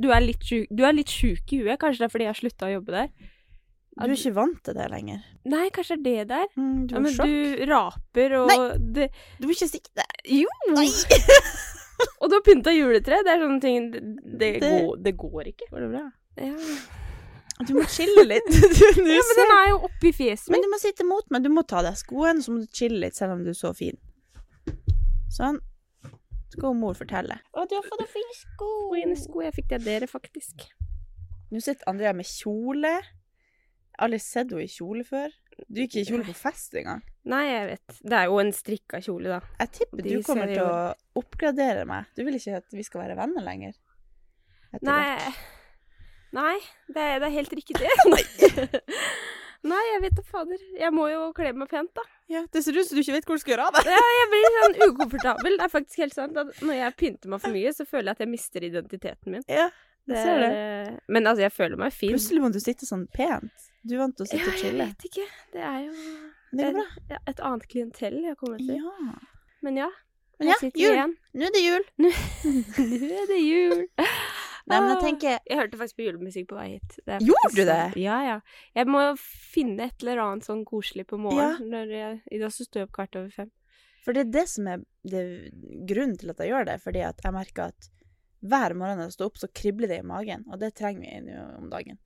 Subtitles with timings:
[0.00, 0.82] du er litt sjuk Du
[1.56, 1.78] i huet.
[1.80, 3.08] Kanskje det er fordi jeg har slutta å jobbe der.
[3.92, 5.20] Du er ikke vant til det lenger.
[5.52, 6.46] Nei, kanskje det er det der.
[6.56, 7.28] Mm, du Ja, har men sjokk.
[7.28, 8.56] du raper og Nei.
[8.96, 9.10] det,
[9.40, 10.06] Du må ikke sikte.
[10.24, 10.48] Jo!
[10.72, 10.86] Nei!
[12.22, 13.18] Og du har pynta juletre.
[13.22, 14.00] Det er sånne ting Det,
[14.40, 15.68] det, Det- Går, det går ikke.
[15.70, 16.04] Går det bra?
[16.40, 16.56] Ja.
[17.68, 18.48] Du må chille litt.
[18.96, 21.44] Du, ja, men den er jo oppi fjeset Men du må sitte mot meg.
[21.44, 23.58] Du må ta av deg skoene, så må du chille litt, selv om du er
[23.60, 24.00] så fin.
[25.30, 25.60] Sånn.
[26.52, 27.38] Skal mor fortelle.
[27.56, 28.70] Å, du har fått deg fine sko.
[28.92, 29.42] Fine sko.
[29.46, 30.66] Jeg fikk det av dere, faktisk.
[31.52, 32.92] Nå sitter Andrea med kjole.
[32.98, 35.32] Jeg har aldri sett henne i kjole før.
[35.68, 37.02] Du gikk i kjole på fest engang.
[37.28, 37.96] Nei, jeg vet.
[38.02, 39.40] Det er jo en strikka kjole, da.
[39.60, 42.08] Jeg tipper du kommer til å oppgradere meg.
[42.16, 43.76] Du vil ikke at vi skal være venner lenger.
[44.72, 45.42] Etter Nei hvert.
[46.32, 46.56] Nei,
[46.88, 47.76] det er, det er helt riktig.
[48.12, 48.22] Nei,
[49.64, 50.58] jeg vet da fader.
[50.78, 52.02] Jeg må jo kle meg pent, da.
[52.28, 53.84] Ja, det ser ut som du ikke vet hvor du skal gjøre av det.
[53.86, 55.56] Ja, jeg blir sånn ukomfortabel.
[55.58, 58.16] Det er faktisk helt sant at når jeg pynter meg for mye, så føler jeg
[58.16, 59.42] at jeg mister identiteten min.
[59.48, 59.68] Ja,
[60.08, 60.50] Det ser det.
[60.52, 62.10] er- Men altså, jeg føler meg fin.
[62.10, 63.52] Plutselig må du sitte sånn pent.
[63.86, 65.26] Du er vant til å sitte Ja, sitte Ja, jeg vet ikke.
[65.52, 65.92] Det er jo
[66.58, 66.86] det er bra.
[67.10, 68.76] ja, et annet klientell jeg kommer til.
[68.76, 69.14] Ja.
[69.62, 69.88] Men ja,
[70.40, 70.92] Men ja, jul.
[70.96, 71.16] igjen.
[71.34, 71.84] Nå er det jul.
[71.98, 72.08] Nå
[73.22, 73.86] er det jul.
[74.70, 75.02] Nei, men jeg Ah.
[75.02, 76.98] tenker Jeg hørte faktisk på julemusikk på vei hit.
[77.06, 77.96] Gjorde du det?
[78.02, 78.40] Ja, ja.
[78.76, 81.68] Jeg må finne et eller annet sånn koselig på morgenen.
[81.72, 83.50] Når jeg, I dag så står jeg opp kvart over fem.
[84.04, 85.24] For det er det som er det,
[85.86, 86.80] grunnen til at jeg gjør det.
[86.82, 87.90] Fordi at jeg merker at
[88.42, 90.44] hver morgen når jeg står opp, så kribler det i magen.
[90.50, 91.98] Og det trenger vi nå om dagen.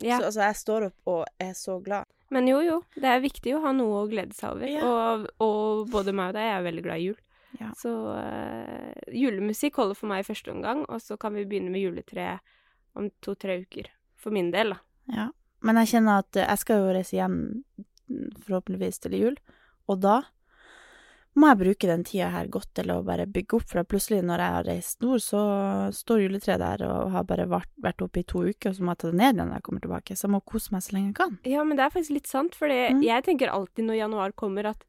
[0.00, 0.18] Ja.
[0.20, 2.06] Så altså, jeg står opp og er så glad.
[2.30, 2.76] Men jo, jo.
[2.94, 4.68] Det er viktig å ha noe å glede seg over.
[4.70, 4.86] Ja.
[4.86, 7.18] Og, og både meg og deg er veldig glad i jul.
[7.60, 7.70] Ja.
[7.76, 11.84] Så uh, julemusikk holder for meg i første omgang, og så kan vi begynne med
[11.84, 12.38] juletre
[12.96, 13.90] om to-tre uker.
[14.20, 14.80] For min del, da.
[15.12, 15.28] Ja.
[15.64, 17.38] Men jeg kjenner at jeg skal jo reise hjem
[18.46, 19.36] forhåpentligvis til jul,
[19.90, 20.18] og da
[21.38, 24.42] må jeg bruke den tida her godt til å bare bygge opp, for plutselig når
[24.42, 25.40] jeg har reist nord, så
[25.94, 28.96] står juletreet der og har bare vært, vært oppe i to uker, og så må
[28.96, 30.16] jeg ta det ned igjen når jeg kommer tilbake.
[30.18, 31.36] Så jeg må kose meg så lenge jeg kan.
[31.46, 33.04] Ja, men det er faktisk litt sant, for Mm.
[33.06, 34.82] jeg tenker alltid når januar kommer at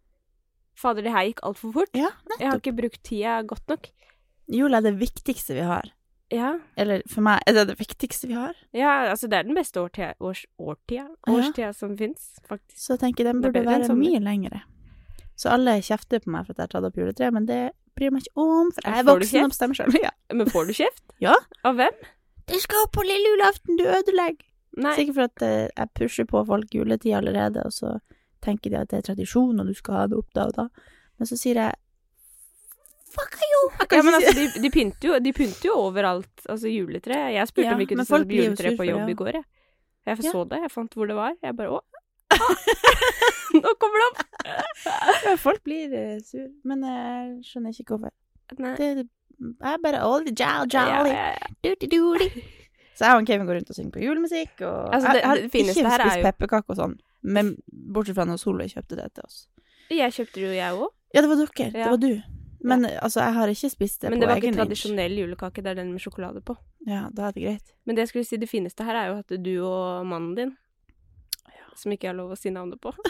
[0.78, 1.90] Fader, det her gikk altfor fort.
[1.98, 2.10] Ja,
[2.40, 3.90] Jeg har ikke brukt tida godt nok.
[4.52, 5.92] Jula er det viktigste vi har.
[6.32, 8.54] Ja, Eller for meg er det det viktigste vi har.
[8.74, 11.72] ja altså det er den beste årtida, års, årtida, Ja.
[11.74, 12.80] som fins, faktisk.
[12.80, 14.62] Så jeg tenker den burde være mye lengre.
[15.36, 18.12] Så alle kjefter på meg for at jeg har tatt opp juletreet, men det bryr
[18.12, 19.98] meg ikke om, for jeg er voksen og bestemmer selv.
[20.06, 20.10] Ja.
[20.34, 21.04] Men får du kjeft?
[21.20, 21.36] Ja.
[21.66, 21.92] Av hvem?
[22.48, 24.48] Det skal opp på lille julaften, du ødelegger!
[24.96, 27.98] Sikkert for at eh, jeg pusher på folk juletid allerede, og så
[28.42, 30.68] tenker de at det er tradisjon, og du skal ha det opp da og da.
[31.20, 31.76] Men så sier jeg
[33.12, 33.62] Fuck you!
[33.82, 36.46] Jeg Ja, men altså, de, de, pynter jo, de pynter jo overalt.
[36.50, 37.18] Altså juletre.
[37.36, 39.08] Jeg spurte Ja, om vi kunne jo juletre på jobb ja.
[39.12, 39.44] i går, jeg.
[40.08, 40.32] Jeg Ja.
[40.32, 41.36] så det, jeg fant hvor det var.
[41.44, 41.82] Jeg bare å.
[43.62, 44.22] Nå kommer det opp!
[45.28, 48.16] ja, folk blir uh, sur, men jeg skjønner ikke hvorfor.
[48.58, 48.76] Nei.
[48.80, 48.92] Det
[49.42, 51.12] jeg er bare all the jolly, Ja, jolly.
[51.12, 51.54] ja, ja.
[51.66, 52.28] Doody-doody.
[52.94, 55.38] Så jeg og Kevin går rundt og synger på julemusikk, og Altså, det- jeg har
[55.38, 59.42] ikke spist pepperkaker og sånn, men bortsett fra når Solveig kjøpte det til oss.
[59.92, 60.90] Jeg kjøpte det jo, jeg òg.
[61.14, 62.12] Ja, det var dere, det var du.
[62.64, 65.64] Men altså, jeg har ikke spist det på egen Men det var ikke tradisjonell julekake,
[65.66, 66.56] det er den med sjokolade på.
[66.88, 67.72] Ja, da er det greit.
[67.86, 70.52] Men det jeg skulle si, det fineste her er jo at du og mannen din,
[71.76, 72.92] som ikke har lov å si navnet på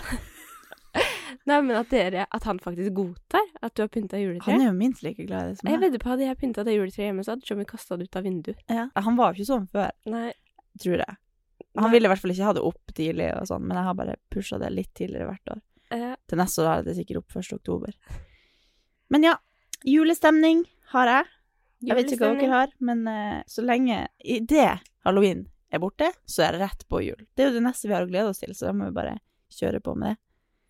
[1.47, 4.51] Nei, men at dere At han faktisk godtar at du har pynta juletre.
[4.51, 5.85] Han er jo minst like glad i det som Jeg meg.
[5.85, 8.25] vedder på hadde jeg pynta det juletreet hjemme, så hadde Tommy kasta det ut av
[8.27, 8.59] vinduet.
[8.69, 8.87] Ja.
[8.95, 10.31] Han var jo ikke sånn før, Nei.
[10.81, 11.17] tror jeg.
[11.79, 13.99] Han ville i hvert fall ikke ha det opp tidlig og sånn, men jeg har
[13.99, 15.61] bare pusha det litt tidligere hvert år.
[15.95, 17.53] Eh, Til neste år har jeg det sikkert opp 1.
[17.59, 17.95] oktober.
[19.11, 19.35] Men ja,
[19.87, 21.29] julestemning har jeg.
[21.87, 26.45] Jeg vet ikke hva dere har, men uh, så lenge idet halloween er borte, så
[26.45, 27.23] er det rett på jul.
[27.33, 28.97] Det er jo det neste vi har å glede oss til, så da må vi
[28.99, 29.15] bare
[29.55, 30.21] kjøre på med det.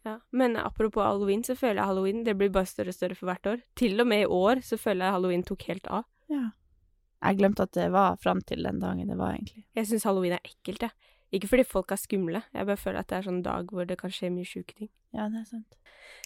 [0.08, 0.16] Ja.
[0.34, 3.50] Men apropos halloween, så føler jeg halloween det blir bare større og større for hvert
[3.52, 3.60] år.
[3.78, 6.08] Til og med i år så føler jeg halloween tok helt av.
[6.32, 6.48] Ja.
[7.22, 9.66] Jeg glemte at det var fram til den dagen det var, egentlig.
[9.78, 10.92] Jeg syns halloween er ekkelt, jeg.
[11.32, 13.96] Ikke fordi folk er skumle, jeg bare føler at det er sånn dag hvor det
[14.02, 14.90] kan skje mye sjuke ting.
[15.16, 15.78] Ja, det er sant.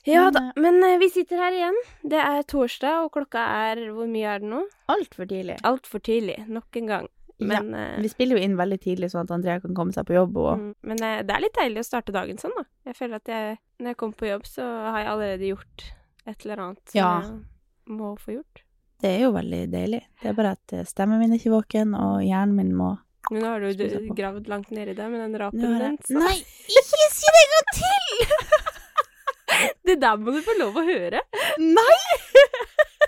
[0.05, 1.77] Ja Men, da, men eh, vi sitter her igjen.
[2.01, 4.63] Det er torsdag, og klokka er Hvor mye er det nå?
[4.93, 5.57] Altfor tidlig.
[5.67, 6.39] Altfor tidlig.
[6.49, 7.07] Nok en gang.
[7.37, 10.15] Men, ja, Vi spiller jo inn veldig tidlig, sånn at Andrea kan komme seg på
[10.15, 10.37] jobb.
[10.39, 10.51] Og...
[10.61, 12.63] mm, men eh, det er litt deilig å starte dagen sånn, da.
[12.89, 15.87] Jeg føler at jeg, når jeg kommer på jobb, så har jeg allerede gjort
[16.25, 17.09] et eller annet som Ja.
[17.25, 18.64] jeg må få gjort.
[19.03, 20.01] Det er jo veldig deilig.
[20.21, 22.93] Det er bare at eh, stemmen min er ikke våken, og hjernen min må
[23.31, 25.97] Men nå har du, jo du gravd langt nedi det med den rapen din.
[26.05, 26.37] så- Nei,
[26.79, 28.73] ikke si det en gang til!
[29.85, 31.21] Det der må du få lov å høre.
[31.61, 31.99] Nei!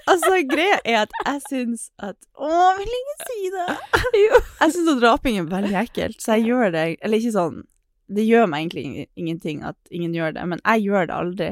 [0.08, 3.66] Altså, greia er at jeg syns at Å, vil ikke si det.
[4.62, 7.58] Jeg syns at raping er veldig ekkelt, så jeg gjør det Eller ikke sånn
[8.16, 11.50] Det gjør meg egentlig ingenting at ingen gjør det, men jeg gjør det aldri.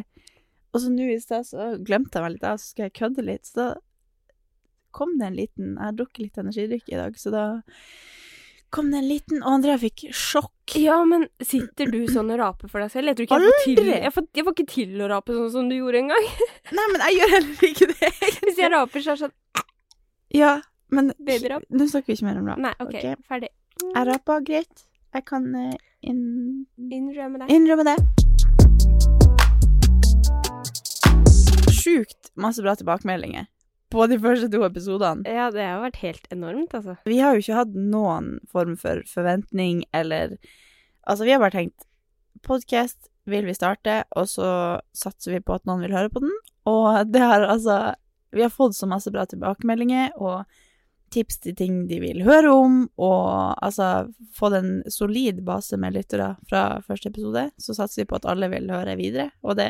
[0.72, 3.26] Og så nå i stad så glemte jeg meg litt av, så skal jeg kødde
[3.28, 3.68] litt, så da
[4.96, 7.46] kom det en liten Jeg har drukket litt energidrikk i dag, så da
[8.76, 10.76] kom det en liten Og Andrea fikk sjokk.
[10.80, 13.12] Ja, men sitter du sånn og raper for deg selv?
[13.12, 15.52] Jeg tror ikke jeg får til jeg får, jeg får ikke til å rape sånn
[15.54, 16.26] som du gjorde en gang.
[16.78, 18.12] Nei, men jeg gjør heller ikke det.
[18.48, 19.36] Hvis jeg raper, så er det sånn
[20.36, 20.54] Ja,
[20.96, 21.64] men Babyrap.
[21.70, 22.62] Nå snakker vi ikke mer om rap.
[22.66, 23.00] Nei, OK,
[23.30, 23.52] ferdig.
[23.86, 24.86] Jeg rappa greit.
[25.16, 26.22] Jeg kan uh, inn...
[26.76, 27.48] Innrømme det.
[27.56, 27.98] innrømme det.
[31.76, 33.46] Sjukt masse bra tilbakemeldinger
[33.96, 35.26] på de første to episodene.
[35.30, 36.98] Ja, det har vært helt enormt, altså.
[37.08, 40.38] Vi har jo ikke hatt noen form for forventning eller
[41.06, 41.86] Altså, vi har bare tenkt
[42.46, 44.48] Podkast vil vi starte, og så
[44.94, 46.34] satser vi på at noen vil høre på den.
[46.70, 47.96] Og det har altså
[48.36, 50.44] Vi har fått så masse bra tilbakemeldinger og
[51.14, 56.34] tips til ting de vil høre om, og altså fått en solid base med lyttere
[56.50, 57.46] fra første episode.
[57.62, 59.70] Så satser vi på at alle vil høre videre, og det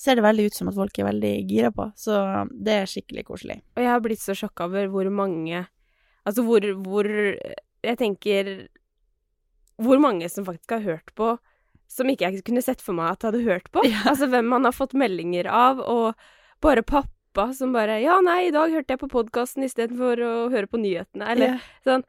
[0.00, 1.88] ser det veldig ut som at folk er veldig gira på.
[1.98, 2.18] Så
[2.50, 3.60] det er skikkelig koselig.
[3.76, 5.66] Og jeg har blitt så sjokka over hvor mange
[6.24, 8.46] Altså hvor, hvor Jeg tenker
[9.76, 11.34] Hvor mange som faktisk har hørt på
[11.94, 13.84] som ikke jeg kunne sett for meg at hadde hørt på.
[13.92, 14.00] Ja.
[14.10, 16.16] Altså hvem man har fått meldinger av, og
[16.64, 20.70] bare pappa som bare 'Ja, nei, i dag hørte jeg på podkasten istedenfor å høre
[20.70, 22.02] på nyhetene', eller sånn.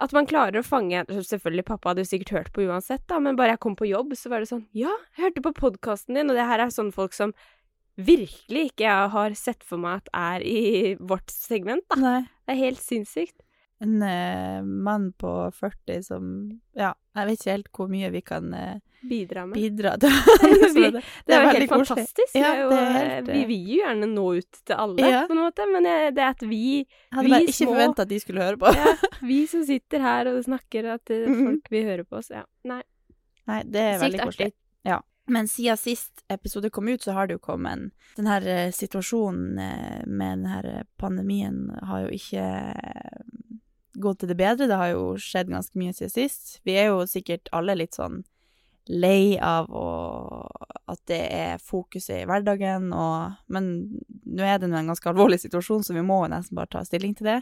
[0.00, 3.36] At man klarer å fange Selvfølgelig, pappa hadde jo sikkert hørt på uansett, da, men
[3.36, 6.30] bare jeg kom på jobb, så var det sånn 'Ja, jeg hørte på podkasten din',
[6.30, 7.34] og det her er sånne folk som
[8.00, 12.00] virkelig ikke jeg har sett for meg at er i vårt segment, da.
[12.00, 12.20] Nei.
[12.46, 13.36] Det er helt sinnssykt.
[13.80, 16.24] En eh, mann på 40 som
[16.76, 18.78] Ja, jeg vet ikke helt hvor mye vi kan eh,
[19.08, 19.56] Bidra med.
[19.56, 20.12] bidra til.
[20.74, 22.34] Vi- det, Det er jo helt fantastisk.
[22.36, 25.22] Ja, det jo, det helt, vi eh, vil jo gjerne nå ut til alle, Ja.
[25.26, 28.18] på en måte, men jeg- det at vi, hadde vi bare ikke forventa at de
[28.20, 28.74] skulle høre på.
[28.76, 28.92] ja,
[29.24, 31.46] vi som sitter her og snakker, at eh, Mhm.
[31.46, 32.44] folk vil høre på oss, ja.
[32.64, 32.82] Nei,
[33.48, 34.52] Nei, det er sykt veldig koselig.
[34.84, 35.00] Ja.
[35.30, 38.70] Men siden sist episode kom ut, så har det jo kommet en Den her eh,
[38.70, 42.44] situasjonen eh, med den her eh, pandemien har jo ikke
[43.98, 44.68] gått til det bedre.
[44.70, 46.58] Det har jo skjedd ganske mye siden sist.
[46.66, 48.22] Vi er jo sikkert alle litt sånn
[48.90, 49.86] lei av å,
[50.90, 53.68] at det er fokuset i hverdagen, og Men
[54.24, 57.30] nå er det en ganske alvorlig situasjon, så vi må nesten bare ta stilling til
[57.30, 57.40] det.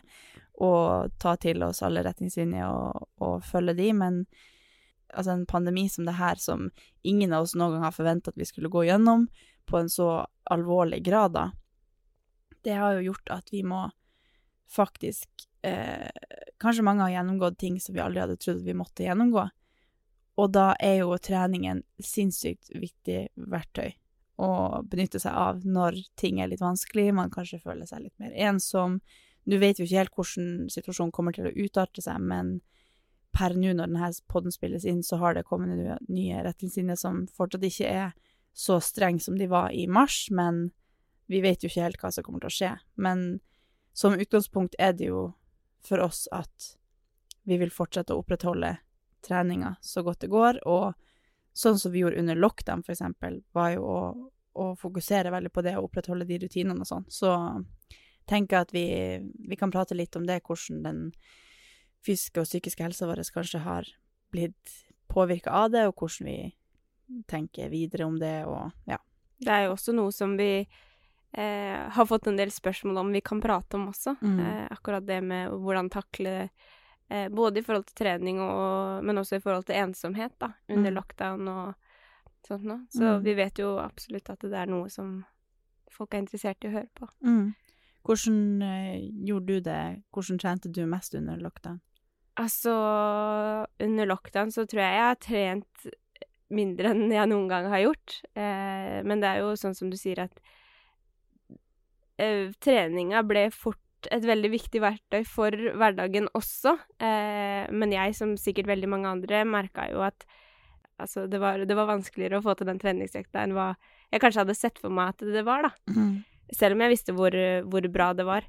[0.60, 4.24] Og ta til oss alle retningslinjer og, og følge de, men
[5.14, 6.70] altså en pandemi som det her, som
[7.02, 9.28] ingen av oss noen gang har forventa at vi skulle gå gjennom,
[9.68, 11.50] på en så alvorlig grad, da,
[12.64, 13.86] det har jo gjort at vi må
[14.70, 16.08] faktisk eh,
[16.58, 19.44] Kanskje mange har gjennomgått ting som vi aldri hadde trodd vi måtte gjennomgå.
[20.38, 23.92] Og da er jo trening en sinnssykt viktig verktøy
[24.38, 24.48] å
[24.86, 29.00] benytte seg av når ting er litt vanskelig, man kanskje føler seg litt mer ensom.
[29.50, 32.58] Nå vet jo ikke helt hvordan situasjonen kommer til å utarte seg, men
[33.34, 37.66] per nå når denne podden spilles inn, så har det kommet nye retningslinjer som fortsatt
[37.66, 38.14] ikke er
[38.58, 40.68] så strenge som de var i mars, men
[41.30, 42.72] vi vet jo ikke helt hva som kommer til å skje.
[42.98, 43.26] Men
[43.98, 45.22] som utgangspunkt er det jo
[45.82, 46.72] for oss at
[47.48, 48.76] vi vil fortsette å opprettholde
[49.26, 50.94] treninga så godt det går, og
[51.58, 54.02] sånn som vi gjorde under lockdown, for eksempel, var jo å,
[54.54, 57.08] å fokusere veldig på det å opprettholde de rutinene og sånn.
[57.10, 57.32] Så
[58.30, 58.86] tenker jeg at vi,
[59.50, 61.02] vi kan prate litt om det, hvordan den
[62.06, 63.90] fysiske og psykiske helsa vår kanskje har
[64.30, 64.76] blitt
[65.10, 69.02] påvirka av det, og hvordan vi tenker videre om det, og ja.
[69.42, 70.68] Det er jo også noe som vi
[71.32, 74.16] eh, har fått en del spørsmål om vi kan prate om også.
[74.22, 74.40] Mm.
[74.40, 76.50] Eh, akkurat det med hvordan takle
[77.10, 80.90] eh, Både i forhold til trening, og, men også i forhold til ensomhet, da, under
[80.90, 80.96] Mm.
[80.96, 81.74] lockdown og
[82.46, 82.80] sånt noe.
[82.90, 83.22] Så Mm.
[83.24, 85.24] vi vet jo absolutt at det er noe som
[85.90, 87.08] folk er interessert i å høre på.
[87.24, 87.54] Mm.
[88.04, 90.02] Hvordan eh, gjorde du det?
[90.12, 91.80] Hvordan trente du mest under lockdown?
[92.38, 92.70] Altså,
[93.80, 95.88] under lockdown så tror jeg jeg har trent
[96.50, 98.20] mindre enn jeg noen gang har gjort.
[98.38, 100.38] Eh, men det er jo sånn som du sier at
[102.20, 103.82] eh, treninga ble fort
[104.14, 106.76] et veldig viktig verktøy for hverdagen også.
[107.02, 110.26] Eh, men jeg, som sikkert veldig mange andre, merka jo at
[110.98, 113.72] altså, det, var, det var vanskeligere å få til den treningsøkta enn hva
[114.12, 115.94] jeg kanskje hadde sett for meg at det var, da.
[115.94, 116.12] Mm.
[116.54, 117.34] Selv om jeg visste hvor,
[117.68, 118.46] hvor bra det var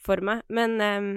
[0.00, 0.44] for meg.
[0.52, 1.08] Men eh,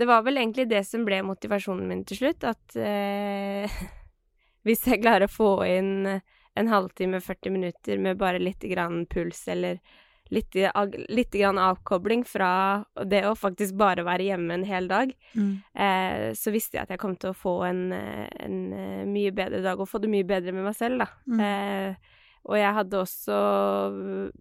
[0.00, 3.80] det var vel egentlig det som ble motivasjonen min til slutt, at eh,
[4.66, 9.46] hvis jeg klarer å få inn en halvtime, 40 minutter med bare litt grann puls
[9.48, 9.78] eller
[10.30, 10.54] litt,
[11.10, 15.62] litt grann avkobling fra det å faktisk bare være hjemme en hel dag, Mm.
[15.74, 19.32] eh, så visste jeg at jeg kom til å få en, eh, en eh, mye
[19.34, 21.08] bedre dag, og få det mye bedre med meg selv, da.
[21.26, 21.40] Mm.
[21.40, 21.94] Eh,
[22.46, 23.38] og jeg hadde også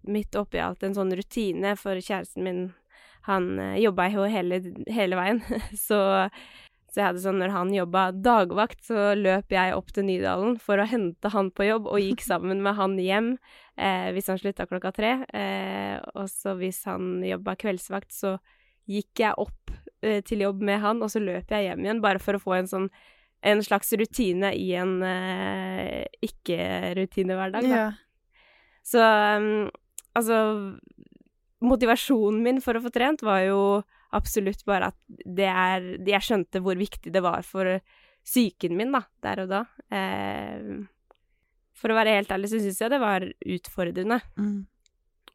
[0.08, 2.62] midt oppi alt en sånn rutine, for kjæresten min,
[3.28, 5.42] han jobba jo hele, hele veien,
[5.88, 6.30] så,
[6.90, 10.80] så jeg hadde sånn når han jobba dagvakt, så løp jeg opp til Nydalen for
[10.82, 13.34] å hente han på jobb, og gikk sammen med han hjem.
[13.80, 15.14] Eh, hvis han slutta klokka tre.
[15.34, 18.36] Eh, og så hvis han jobba kveldsvakt, så
[18.90, 19.72] gikk jeg opp
[20.04, 22.60] eh, til jobb med han, og så løp jeg hjem igjen, bare for å få
[22.60, 22.92] en sånn
[23.42, 27.78] en slags rutine i en eh, ikke-rutinehverdag, da.
[27.86, 27.88] Ja.
[28.84, 29.70] Så um,
[30.18, 30.40] altså
[31.60, 33.62] Motivasjonen min for å få trent var jo
[34.16, 37.78] absolutt bare at det er Jeg skjønte hvor viktig det var for
[38.26, 39.62] psyken min, da, der og da.
[39.92, 40.80] Eh,
[41.80, 44.20] for å være helt ærlig så syns jeg det var utfordrende.
[44.40, 44.60] Mm.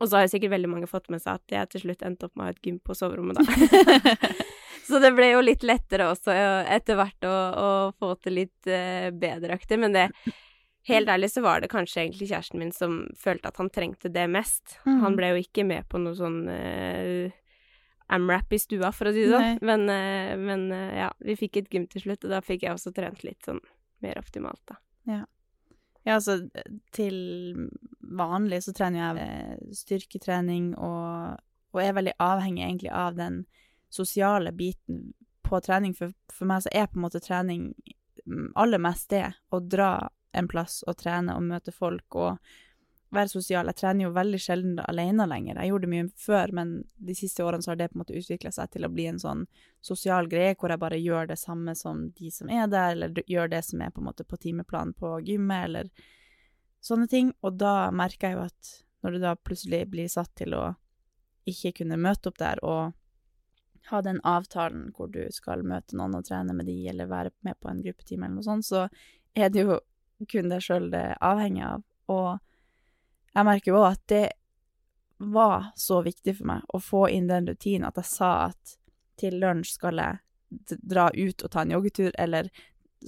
[0.01, 2.29] Og så har jo sikkert veldig mange fått med seg at jeg til slutt endte
[2.29, 4.17] opp med å ha et gym på soverommet, da.
[4.89, 9.09] så det ble jo litt lettere også etter hvert å, å få til litt uh,
[9.15, 9.81] bedre økter.
[9.81, 10.09] Men det
[10.85, 14.27] Helt ærlig så var det kanskje egentlig kjæresten min som følte at han trengte det
[14.29, 14.77] mest.
[14.85, 14.99] Mm.
[15.01, 17.33] Han ble jo ikke med på noe sånn uh,
[18.13, 19.63] amrap i stua, for å si det sånn.
[19.65, 22.77] Men, uh, men uh, ja, vi fikk et gym til slutt, og da fikk jeg
[22.77, 23.63] også trent litt sånn
[24.05, 24.77] mer optimalt, da.
[25.09, 25.23] Ja.
[26.05, 26.39] Ja, altså
[26.93, 27.17] til
[28.01, 31.39] vanlig så trener jeg eh, styrketrening og,
[31.73, 33.45] og er veldig avhengig egentlig av den
[33.93, 35.95] sosiale biten på trening.
[35.97, 37.71] For, for meg så er på en måte trening
[38.27, 39.27] mm, aller mest det.
[39.49, 39.95] Å dra
[40.35, 42.55] en plass og trene og møte folk og
[43.15, 43.69] være sosial.
[43.71, 45.61] Jeg trener jo veldig sjelden alene lenger.
[45.61, 46.73] Jeg gjorde det mye før, men
[47.09, 49.21] de siste årene så har det på en måte utvikla seg til å bli en
[49.23, 49.45] sånn
[49.85, 53.53] sosial greie hvor jeg bare gjør det samme som de som er der, eller gjør
[53.55, 56.11] det som er på en måte på timeplanen på gymmet, eller
[56.85, 57.33] sånne ting.
[57.45, 60.67] Og da merker jeg jo at når du da plutselig blir satt til å
[61.49, 62.95] ikke kunne møte opp der og
[63.91, 67.59] ha den avtalen hvor du skal møte noen og trene med de, eller være med
[67.61, 68.87] på en gruppetime eller noe sånt, så
[69.37, 69.79] er det jo
[70.31, 71.85] kun deg sjøl det avhenger av.
[72.13, 72.29] Og
[73.35, 74.25] jeg merker jo òg at det
[75.25, 78.77] var så viktig for meg å få inn den rutinen at jeg sa at
[79.21, 82.51] til lunsj skal jeg dra ut og ta en joggetur, eller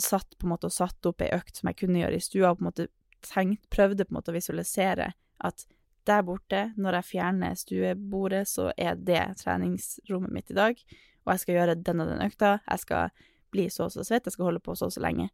[0.03, 2.51] satt på en måte og satt opp ei økt som jeg kunne gjøre i stua,
[2.51, 2.89] og på en måte
[3.27, 5.13] tenkt, prøvde på en måte å visualisere
[5.47, 5.67] at
[6.07, 10.83] der borte, når jeg fjerner stuebordet, så er det treningsrommet mitt i dag,
[11.25, 14.29] og jeg skal gjøre den og den økta, jeg skal bli så og så svett,
[14.29, 15.31] jeg skal holde på så og så lenge.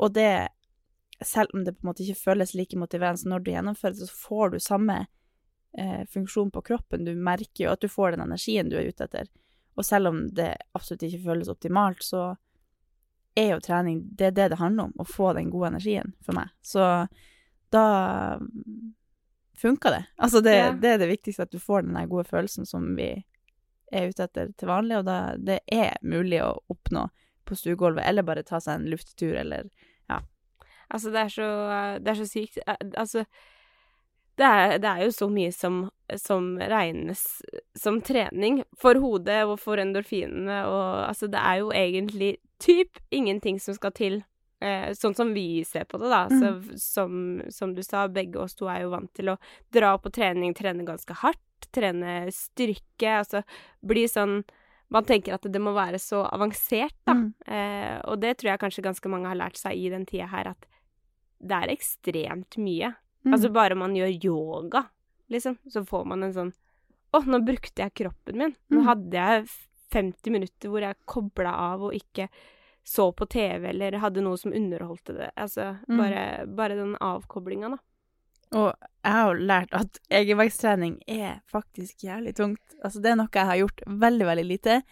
[0.00, 0.48] Og det,
[1.24, 4.20] selv om det på en måte ikke føles like motiverende når du gjennomfører det, så
[4.28, 4.98] får du samme
[5.78, 7.04] eh, funksjon på kroppen.
[7.04, 9.30] Du merker jo at du får den energien du er ute etter.
[9.78, 12.36] Og selv om det absolutt ikke føles optimalt, så
[13.38, 16.34] er jo trening det er det det handler om, å få den gode energien for
[16.38, 16.50] meg.
[16.62, 16.82] Så
[17.70, 17.84] da
[19.58, 20.04] funka det.
[20.16, 20.72] Altså, det, Ja.
[20.72, 23.24] det er det viktigste, at du får den gode følelsen som vi
[23.92, 27.08] er ute etter til vanlig, og da det er mulig å oppnå
[27.48, 29.70] på stuegulvet, eller bare ta seg en luftetur, eller
[30.90, 31.48] Altså, det er så,
[32.00, 32.58] det er så sykt.
[32.64, 33.24] Eh, Altså,
[34.38, 35.78] det er, det er jo så mye som,
[36.16, 37.24] som regnes
[37.74, 43.58] som trening for hodet og for endorfinene, og altså, det er jo egentlig typ ingenting
[43.62, 44.20] som skal til.
[44.60, 46.24] Eh, sånn som vi ser på det, da.
[46.30, 49.36] Så, som, som du sa, begge oss to er jo vant til å
[49.74, 53.44] dra på trening, trene ganske hardt, trene styrke, altså
[53.86, 54.40] bli sånn
[54.88, 57.12] Man tenker at det må være så avansert, da.
[57.12, 57.26] Mm.
[57.44, 60.54] Eh, og det tror jeg kanskje ganske mange har lært seg i den tida her,
[60.54, 60.64] at
[61.40, 62.94] det er ekstremt mye.
[63.24, 63.32] Mm.
[63.34, 64.84] Altså bare man gjør yoga,
[65.30, 66.52] liksom, så får man en sånn
[67.14, 68.54] Å, nå brukte jeg kroppen min.
[68.68, 68.84] Nå Mm.
[68.84, 69.46] hadde jeg
[69.94, 72.28] 50 minutter hvor jeg kobla av og ikke
[72.84, 75.30] så på TV eller hadde noe som underholdte det.
[75.36, 75.96] Altså Mm.
[75.96, 77.78] bare, bare den avkoblinga, da.
[78.52, 82.60] Og jeg har jo lært at egenvektstrening er faktisk jævlig tungt.
[82.84, 84.82] Altså, det er noe jeg har gjort veldig, veldig lite.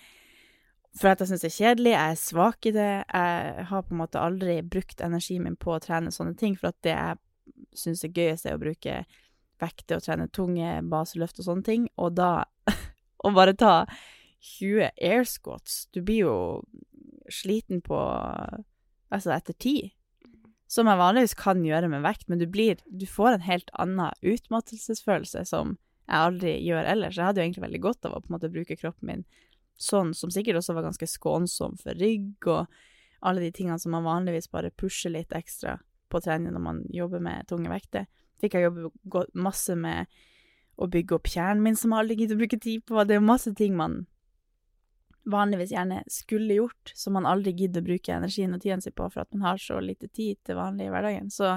[0.97, 2.91] For at jeg syns det er kjedelig, jeg er svak i det.
[3.05, 6.73] Jeg har på en måte aldri brukt energien min på å trene sånne ting, for
[6.73, 7.19] at det jeg
[7.77, 9.03] syns er gøyest, er å bruke
[9.61, 11.89] vekter og trene tunge baseløft og sånne ting.
[12.01, 12.31] Og da
[13.27, 13.87] Å bare ta
[14.45, 16.35] 20 air squats Du blir jo
[17.33, 19.95] sliten på Altså etter ti.
[20.71, 24.13] Som jeg vanligvis kan gjøre med vekt, men du blir Du får en helt annen
[24.23, 25.77] utmattelsesfølelse som
[26.07, 27.17] jeg aldri gjør ellers.
[27.19, 29.25] Jeg hadde jo egentlig veldig godt av å på en måte bruke kroppen min
[29.77, 32.67] sånn, som sikkert også var ganske skånsom for rygg og
[33.27, 35.79] alle de tingene som man vanligvis bare pusher litt ekstra
[36.13, 38.07] på trening når man jobber med tunge vekter.
[38.41, 40.11] Fikk jeg jobbe masse med
[40.77, 43.01] å bygge opp kjernen min, som jeg aldri gidder å bruke tid på.
[43.09, 44.05] Det er masse ting man
[45.27, 49.09] vanligvis gjerne skulle gjort, som man aldri gidder å bruke energien og tiden sin på
[49.11, 51.33] for at man har så lite tid til vanlig i hverdagen.
[51.33, 51.57] Så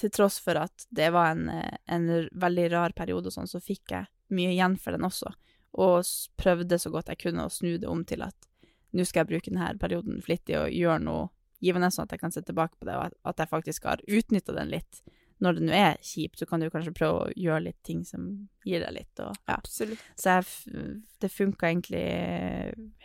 [0.00, 3.60] til tross for at det var en, eh, en veldig rar periode og sånn, så
[3.62, 5.34] fikk jeg mye igjen for den også,
[5.74, 6.04] og
[6.38, 8.50] prøvde så godt jeg kunne å snu det om til at
[8.94, 11.28] nå skal jeg bruke denne perioden flittig og gjøre noe
[11.64, 14.54] givende, sånn at jeg kan se tilbake på det, og at, jeg faktisk har utnytta
[14.54, 15.00] den litt.
[15.42, 18.26] Når det nå er kjipt, så kan du kanskje prøve å gjøre litt ting som
[18.66, 19.56] gir deg litt, og ja.
[19.56, 20.04] Absolutt.
[20.20, 20.92] Så jeg,
[21.24, 22.04] det funka egentlig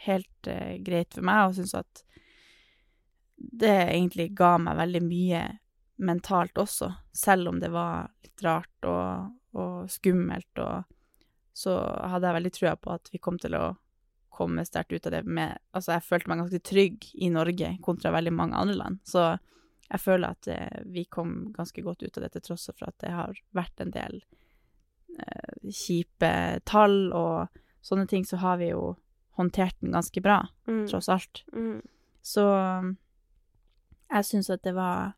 [0.05, 2.03] helt uh, greit for meg, og syns at
[3.39, 5.43] det egentlig ga meg veldig mye
[6.03, 10.98] mentalt også, selv om det var litt rart og, og skummelt, og
[11.59, 11.75] så
[12.07, 13.65] hadde jeg veldig trua på at vi kom til å
[14.39, 18.13] komme sterkt ut av det med Altså, jeg følte meg ganske trygg i Norge kontra
[18.15, 19.33] veldig mange andre land, så
[19.89, 22.97] jeg føler at eh, vi kom ganske godt ut av det, til tross for at
[23.01, 24.19] det har vært en del
[25.17, 26.31] eh, kjipe
[26.69, 28.93] tall og sånne ting, så har vi jo
[29.39, 30.83] håndtert den ganske bra, Mm.
[30.87, 31.43] tross alt.
[31.55, 31.81] Mm.
[32.21, 32.43] Så
[34.11, 35.15] jeg syns at det var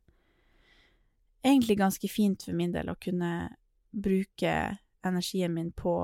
[1.44, 3.50] egentlig ganske fint for min del å kunne
[3.92, 5.96] bruke energien min på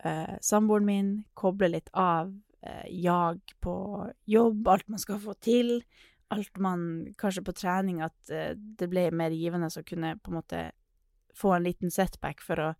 [0.00, 2.32] eh, samboeren min, koble litt av
[2.62, 3.74] eh, jag på
[4.24, 5.82] jobb, alt man skal få til,
[6.32, 10.38] alt man Kanskje på trening at eh, det ble mer givende å kunne på en
[10.40, 10.62] måte
[11.36, 12.70] få en liten setback for å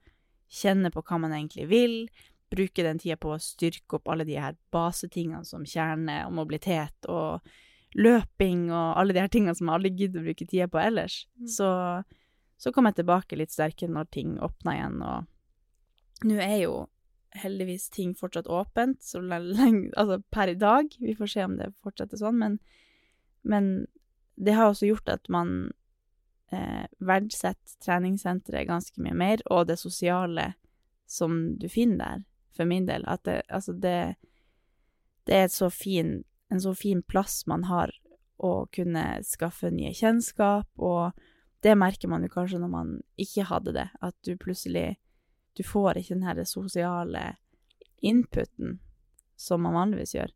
[0.52, 1.96] kjenne på hva man egentlig vil,
[2.52, 7.08] bruke den tida på å styrke opp alle de her basetingene som kjerne og mobilitet
[7.08, 7.40] og
[7.96, 11.22] løping og alle de her tingene som alle gidder å bruke tida på ellers.
[11.40, 11.48] Mm.
[11.56, 11.68] Så,
[12.60, 16.74] så kom jeg tilbake litt sterkere når ting åpna igjen, og nå er jo
[17.34, 20.88] heldigvis ting fortsatt åpent, så lenge Altså per i dag.
[21.00, 22.58] Vi får se om det fortsetter sånn, men,
[23.42, 23.86] men
[24.36, 25.72] det har også gjort at man
[26.52, 30.52] eh, verdsetter treningssenteret ganske mye mer, og det sosiale
[31.06, 32.24] som du finner der,
[32.56, 33.04] for min del.
[33.08, 34.14] At det, altså det,
[35.28, 36.22] det er så fin,
[36.52, 37.92] en så fin plass man har
[38.42, 41.12] å kunne skaffe nye kjennskap, og
[41.62, 44.96] det merker man jo kanskje når man ikke hadde det, at du plutselig
[45.56, 47.36] Du får ikke den her sosiale
[48.02, 48.78] inputen
[49.36, 50.30] som man vanligvis gjør.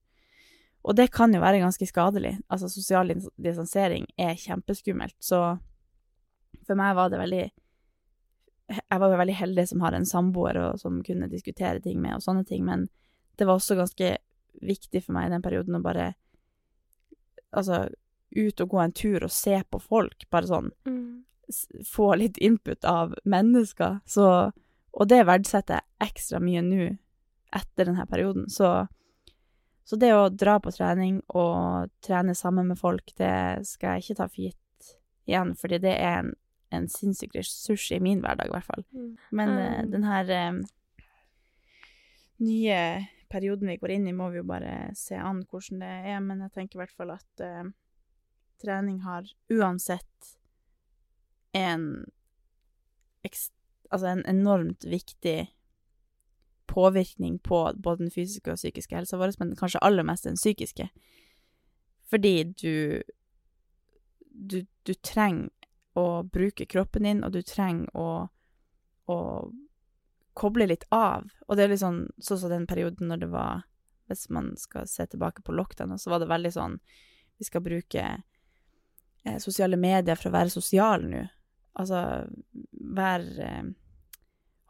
[0.87, 2.37] Og det kan jo være ganske skadelig.
[2.53, 5.59] Altså, sosial dis- distansering er kjempeskummelt, så
[6.67, 7.45] for meg var det veldig
[8.91, 12.17] Jeg var jo veldig heldig som har en samboer og som kunne diskutere ting med
[12.17, 12.89] og sånne ting, men
[13.39, 14.17] det var også ganske
[14.63, 16.15] viktig for meg i den perioden å bare
[17.55, 17.89] Altså,
[18.37, 21.23] ut og gå en tur og se på folk, bare sånn Mm.
[21.87, 24.53] få litt input av mennesker, så
[24.97, 26.87] Og det verdsetter jeg ekstra mye nå,
[27.57, 28.49] etter denne perioden.
[28.53, 28.71] Så,
[29.85, 34.19] så det å dra på trening og trene sammen med folk, det skal jeg ikke
[34.21, 34.93] ta for gitt
[35.27, 36.33] igjen, fordi det er en,
[36.75, 38.87] en sinnssyk ressurs i min hverdag, i hvert fall.
[38.95, 39.13] Mm.
[39.31, 39.91] Men Mm.
[39.93, 40.61] den her eh,
[42.39, 42.81] nye
[43.29, 46.45] perioden vi går inn i, må vi jo bare se an hvordan det er, men
[46.47, 47.67] jeg tenker i hvert fall at uh,
[48.63, 50.37] trening har uansett
[51.57, 52.05] en
[53.27, 53.56] ekst
[53.91, 55.39] altså en enormt viktig
[56.67, 60.89] påvirkning på både den fysiske og psykiske helsa vår, men kanskje aller mest den psykiske.
[62.11, 63.03] Fordi du
[64.37, 65.49] du, du trenger
[65.97, 68.29] å bruke kroppen din, og du trenger å,
[69.09, 69.19] å
[70.37, 71.31] koble litt av.
[71.49, 73.65] Og det er litt sånn sånn som den perioden når det var
[74.07, 76.77] Hvis man skal se tilbake på lockdown, så var det veldig sånn
[77.39, 78.03] Vi skal bruke
[79.25, 81.25] eh, sosiale medier for å være sosiale nå.
[81.77, 82.01] Altså
[82.73, 83.67] være eh,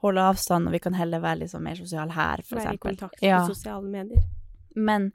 [0.04, 3.22] Holde avstand, og vi kan heller være liksom mer sosiale her, for Være i kontakt
[3.22, 3.38] med Ja.
[3.48, 4.20] sosiale medier.
[4.76, 5.12] Men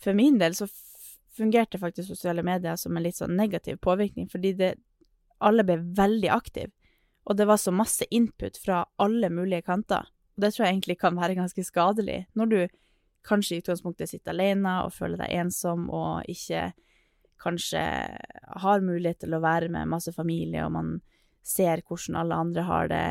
[0.00, 0.66] for min del så
[1.36, 4.70] fungerte faktisk sosiale medier som en litt sånn negativ påvirkning, fordi det,
[5.40, 6.72] alle ble veldig aktive,
[7.28, 10.08] og det var så masse input fra alle mulige kanter.
[10.36, 12.68] Og det tror jeg egentlig kan være ganske skadelig, når du
[13.28, 16.72] kanskje i utgangspunktet sitter alene og føler deg ensom og ikke
[17.42, 17.82] kanskje
[18.62, 20.92] har mulighet til å være med masse familie, og man
[21.42, 23.06] ser hvordan alle andre har det.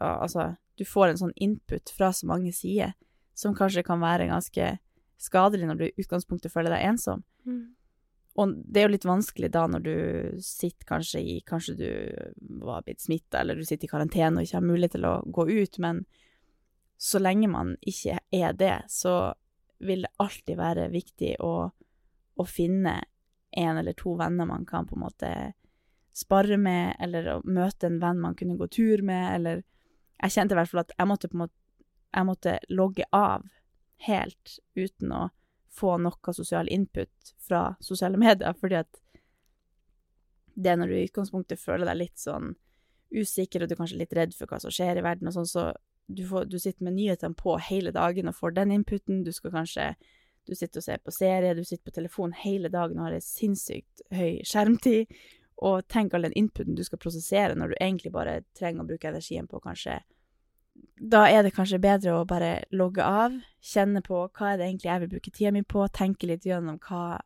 [0.00, 2.96] Og, altså, du får en sånn input fra så mange sider
[3.36, 4.76] som kanskje kan være ganske
[5.20, 7.22] skadelig når du i utgangspunktet føler deg ensom.
[7.46, 7.76] Mm.
[8.36, 9.96] Og det er jo litt vanskelig da når du
[10.44, 11.90] sitter kanskje i Kanskje du
[12.64, 15.46] var blitt smitta, eller du sitter i karantene og ikke har mulighet til å gå
[15.48, 16.04] ut, men
[17.00, 19.34] så lenge man ikke er det, så
[19.84, 21.68] vil det alltid være viktig å,
[22.40, 22.98] å finne
[23.56, 25.30] en eller to venner man kan på en måte
[26.16, 29.64] spare med, eller å møte en venn man kunne gå tur med, eller
[30.16, 31.58] Jeg kjente i hvert fall at jeg måtte på en måte
[32.16, 33.42] Jeg måtte logge av
[34.06, 35.26] helt uten å
[35.76, 39.02] få noe sosial input fra sosiale medier, fordi at
[40.56, 42.54] det er når du i utgangspunktet føler deg litt sånn
[43.12, 45.48] usikker, og du er kanskje litt redd for hva som skjer i verden og sånn,
[45.50, 45.66] så
[46.06, 49.52] du, får, du sitter med nyhetene på hele dagen og får den inputen, du skal
[49.54, 49.90] kanskje
[50.46, 53.24] du sitter og ser på serie, du sitter på telefon hele dagen og har en
[53.24, 55.12] sinnssykt høy skjermtid,
[55.66, 59.08] og tenk all den inputen du skal prosessere når du egentlig bare trenger å bruke
[59.08, 60.02] energien på kanskje
[61.00, 64.90] Da er det kanskje bedre å bare logge av, kjenne på hva er det egentlig
[64.90, 67.22] jeg vil bruke tida mi på, tenke litt gjennom hva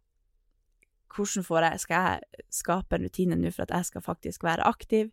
[1.10, 4.62] Hvordan får jeg, skal jeg skape en rutine nå for at jeg skal faktisk være
[4.62, 5.08] aktiv?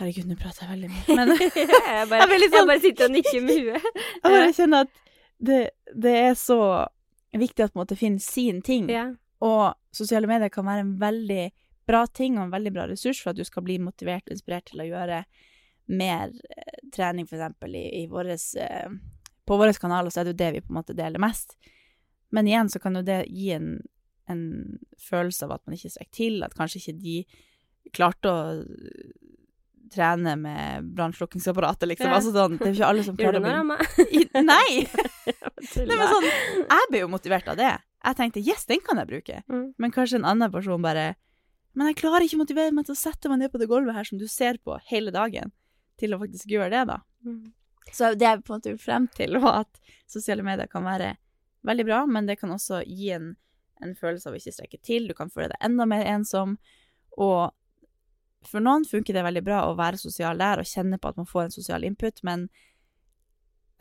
[0.00, 1.16] Herregud, nå prater jeg veldig mye.
[1.18, 3.86] Men jeg, bare, Jeg sånn, jeg bare sitter og nikker med huet.
[4.24, 5.00] jeg bare kjenner at
[5.42, 5.60] det,
[6.06, 6.58] det er så
[7.40, 8.90] viktig at man måtte finne sin ting.
[8.92, 9.08] Ja.
[9.42, 11.46] Og sosiale medier kan være en veldig
[11.88, 14.68] bra ting og en veldig bra ressurs for at du skal bli motivert og inspirert
[14.70, 15.22] til å gjøre
[15.92, 18.92] mer eh, trening, eksempel, i, i våres, eh,
[19.48, 21.56] på våre kanaler, så er det jo det vi på en måte deler mest.
[22.32, 23.74] Men igjen så kan jo det gi en,
[24.30, 24.44] en
[25.02, 27.16] følelse av at man ikke strekker til, at kanskje ikke de
[27.92, 28.38] klarte å
[29.92, 32.10] trene med brannslukningsapparatet, liksom.
[32.10, 32.18] Ja.
[32.18, 34.22] Altså sånn, det er ikke alle som klarer å det, bli?
[34.42, 34.84] Nei!
[35.88, 36.28] Nei, men sånn,
[36.60, 37.72] jeg ble jo motivert av det.
[38.02, 39.42] Jeg tenkte yes, den kan jeg bruke.
[39.46, 39.66] Mm.
[39.78, 41.12] Men kanskje en annen person bare
[41.78, 43.96] Men jeg klarer ikke å motivere meg til å sette meg ned på det gulvet
[43.96, 45.54] her som du ser på hele dagen,
[45.96, 46.98] til å faktisk gjøre det, da.
[47.24, 47.54] Mm.
[47.92, 51.14] Så det jeg på en måte vil frem til, var at sosiale medier kan være
[51.64, 53.32] veldig bra, men det kan også gi en,
[53.80, 55.08] en følelse av å ikke strekke til.
[55.08, 56.58] Du kan føle deg enda mer ensom.
[57.16, 57.54] Og
[58.48, 61.26] for noen funker det veldig bra å være sosial der og kjenne på at man
[61.28, 62.48] får en sosial input, men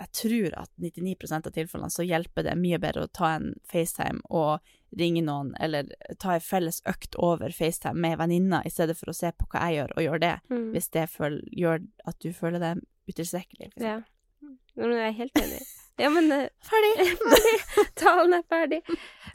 [0.02, 4.24] jeg tror at 99% av tilfellene så hjelper det mye bedre å ta en FaceTime
[4.34, 4.64] og
[4.98, 9.16] ringe noen, eller ta en felles økt over FaceTime med venninna, i stedet for å
[9.16, 10.72] se på hva jeg gjør, og gjøre det, Mm.
[10.74, 13.72] hvis det føl gjør at du føler deg utilstrekkelig.
[13.78, 14.00] Ja.
[14.02, 14.58] eksempel.
[14.76, 15.62] Ja, men Jeg er helt enig.
[16.00, 16.96] Ja, men eh, Ferdig!
[17.22, 17.94] ferdig.
[17.96, 18.82] Talen er ferdig.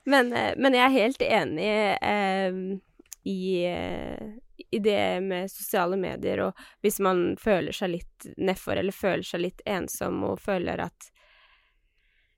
[0.04, 1.70] Men, eh, men jeg er helt enig
[2.02, 2.78] eh,
[3.24, 4.26] i, eh,
[4.70, 9.44] i det med sosiale medier, og hvis man føler seg litt nedfor, eller føler seg
[9.44, 11.10] litt ensom, og føler at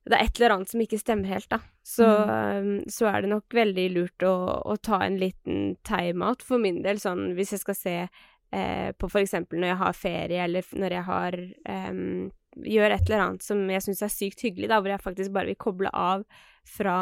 [0.08, 2.72] det er et eller annet som ikke stemmer helt, da, så, mm.
[2.88, 7.00] så er det nok veldig lurt å, å ta en liten timeout for min del,
[7.02, 11.06] sånn hvis jeg skal se eh, på eksempel når jeg har ferie, eller når jeg
[11.10, 11.38] har
[11.74, 12.02] eh,
[12.64, 15.52] gjør et eller annet som jeg syns er sykt hyggelig, da, hvor jeg faktisk bare
[15.52, 16.24] vil koble av
[16.68, 16.98] fra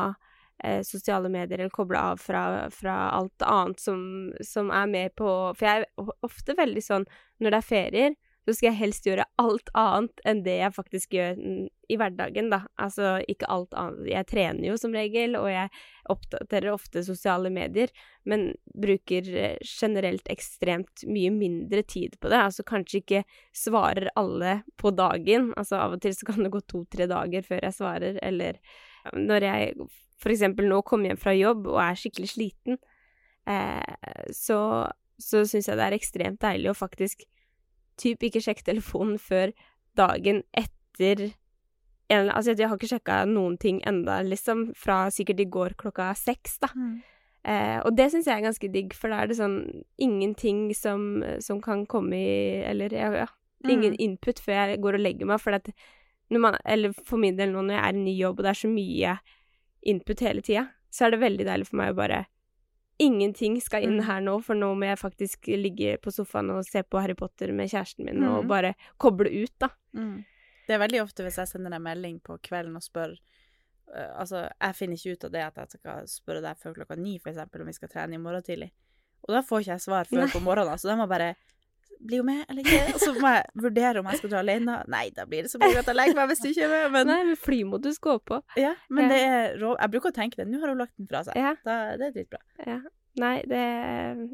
[0.65, 4.01] eh, sosiale medier, eller koble av fra, fra alt annet som,
[4.45, 7.09] som er med på For jeg er ofte veldig sånn
[7.43, 8.17] når det er ferier,
[8.47, 11.39] så skal jeg helst gjøre alt annet enn det jeg faktisk gjør
[11.91, 12.61] i hverdagen, da.
[12.79, 14.07] Altså ikke alt annet.
[14.07, 15.73] Jeg trener jo som regel, og jeg
[16.15, 17.91] oppdaterer ofte sosiale medier,
[18.23, 22.39] men bruker eh, generelt ekstremt mye mindre tid på det.
[22.39, 25.51] Altså kanskje ikke svarer alle på dagen.
[25.59, 28.63] Altså av og til så kan det gå to-tre dager før jeg svarer, eller
[29.11, 29.91] når jeg
[30.21, 32.79] for eksempel nå kommer hjem fra jobb og er skikkelig sliten,
[33.49, 34.59] eh, så,
[35.21, 37.27] så syns jeg det er ekstremt deilig å faktisk
[38.01, 39.53] typ ikke sjekke telefonen før
[39.97, 41.31] dagen etter
[42.09, 46.13] en, Altså, jeg har ikke sjekka noen ting enda, liksom, fra sikkert i går klokka
[46.15, 46.69] seks, da.
[46.77, 47.01] Mm.
[47.47, 49.59] Eh, og det syns jeg er ganske digg, for da er det sånn
[50.03, 53.27] ingenting som, som kan komme i Eller ja, ja
[53.67, 54.01] ingen Mm.
[54.01, 55.71] input før jeg går og legger meg, for at
[56.31, 58.51] når man Eller for min del nå når jeg er i ny jobb, og det
[58.51, 59.19] er så mye
[59.87, 62.25] input hele tida, så er det veldig deilig for meg å bare
[62.99, 64.05] Ingenting skal inn Mm.
[64.07, 67.53] her nå, for nå må jeg faktisk ligge på sofaen og se på Harry Potter
[67.53, 68.49] med kjæresten min, og Mm.
[68.49, 69.69] bare koble ut, da.
[69.95, 70.25] Mm.
[70.67, 73.13] Det er veldig ofte hvis jeg sender deg melding på kvelden og spør
[73.95, 76.97] uh, Altså, jeg finner ikke ut av det at jeg skal spørre deg før klokka
[76.99, 78.71] ni, for eksempel, om vi skal trene i morgen tidlig.
[79.29, 80.33] Og da får ikke jeg svar før Nei.
[80.33, 81.37] på morgenen, så da må jeg bare
[82.01, 82.95] bli med, eller ikke?
[82.95, 84.77] Og så må jeg vurdere om jeg skal dra alene.
[84.93, 86.91] Nei, da blir det så mye at jeg legger meg hvis du ikke er med,
[86.99, 88.41] men Nei, men flymodus går på.
[88.61, 89.09] Ja, men Ja.
[89.15, 89.73] det er rå...
[89.81, 90.49] Jeg bruker å tenke det.
[90.51, 91.37] Nå har hun lagt den fra seg.
[91.41, 91.55] Ja.
[91.65, 92.43] Da, det er dritbra.
[92.67, 92.79] Ja.
[93.17, 93.61] Nei, det,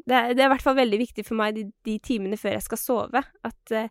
[0.03, 2.57] det, er, det er i hvert fall veldig viktig for meg de, de timene før
[2.57, 3.21] jeg skal sove.
[3.47, 3.87] At eh,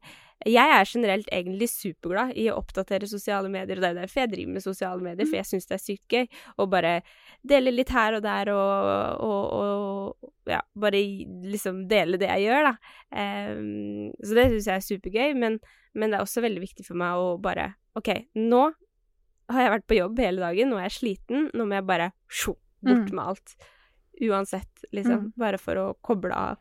[0.48, 4.30] jeg er generelt egentlig superglad i å oppdatere sosiale medier, og det er derfor jeg
[4.32, 6.26] driver med sosiale medier, for jeg syns det er sykt gøy
[6.58, 6.94] å bare
[7.42, 9.44] dele litt her og der og, og,
[10.22, 11.00] og ja, bare
[11.52, 12.74] liksom dele det jeg gjør, da.
[13.12, 15.58] Um, så det syns jeg er supergøy, men,
[15.94, 18.08] men det er også veldig viktig for meg å bare OK,
[18.40, 18.64] nå
[19.52, 22.10] har jeg vært på jobb hele dagen, nå er jeg sliten, nå må jeg bare
[22.30, 23.14] sjo, bort Mm.
[23.18, 23.56] med alt.
[24.22, 25.26] Uansett, liksom.
[25.26, 25.32] Mm.
[25.40, 26.58] Bare for å koble av.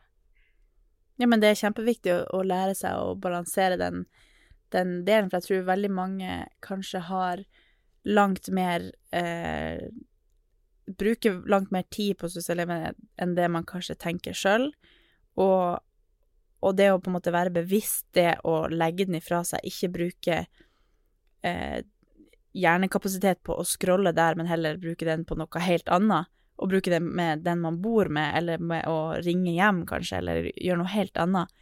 [1.22, 4.06] Ja, men det er kjempeviktig å, å lære seg å balansere den,
[4.74, 7.44] den delen, for jeg tror veldig mange kanskje har
[8.02, 9.84] langt mer eh,
[10.98, 14.64] Bruker langt mer tid på sosiale medier enn det man kanskje tenker sjøl.
[15.38, 15.78] Og,
[16.58, 19.92] og det å på en måte være bevisst det å legge den ifra seg, ikke
[19.94, 20.40] bruke
[21.46, 21.78] eh,
[22.58, 26.26] hjernekapasitet på å scrolle der, men heller bruke den på noe helt annet.
[26.60, 30.50] Og bruke det med den man bor med, eller med å ringe hjem, kanskje, eller
[30.52, 31.52] gjøre noe helt annet,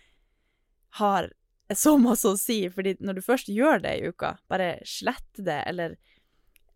[0.98, 1.30] har
[1.74, 2.62] så masse å si.
[2.72, 5.96] Fordi når du først gjør det i uka, bare slett det, eller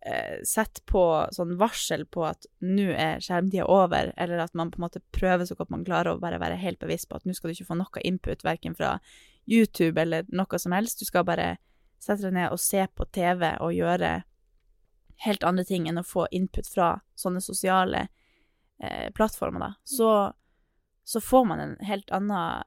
[0.07, 4.81] eh, sett på sånn varsel på at nå er skjermtida over, eller at man på
[4.81, 7.37] en måte prøver så godt man klarer å bare være helt bevisst på at nå
[7.37, 8.98] skal du ikke få noe input, verken fra
[9.50, 11.03] YouTube eller noe som helst.
[11.03, 11.57] Du skal bare
[12.03, 14.22] sette deg ned og se på TV og gjøre
[15.25, 18.07] helt andre ting enn å få input fra sånne sosiale
[18.79, 19.71] eh, plattformer, da.
[19.85, 20.11] Så,
[21.05, 22.65] så får man en helt annen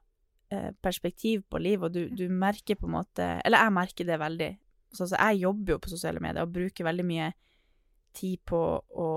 [0.52, 4.18] eh, perspektiv på livet, og du, du merker på en måte Eller jeg merker det
[4.20, 4.50] veldig.
[4.92, 7.32] Så, altså, jeg jobber jo på sosiale medier og bruker veldig mye
[8.16, 9.08] tid på å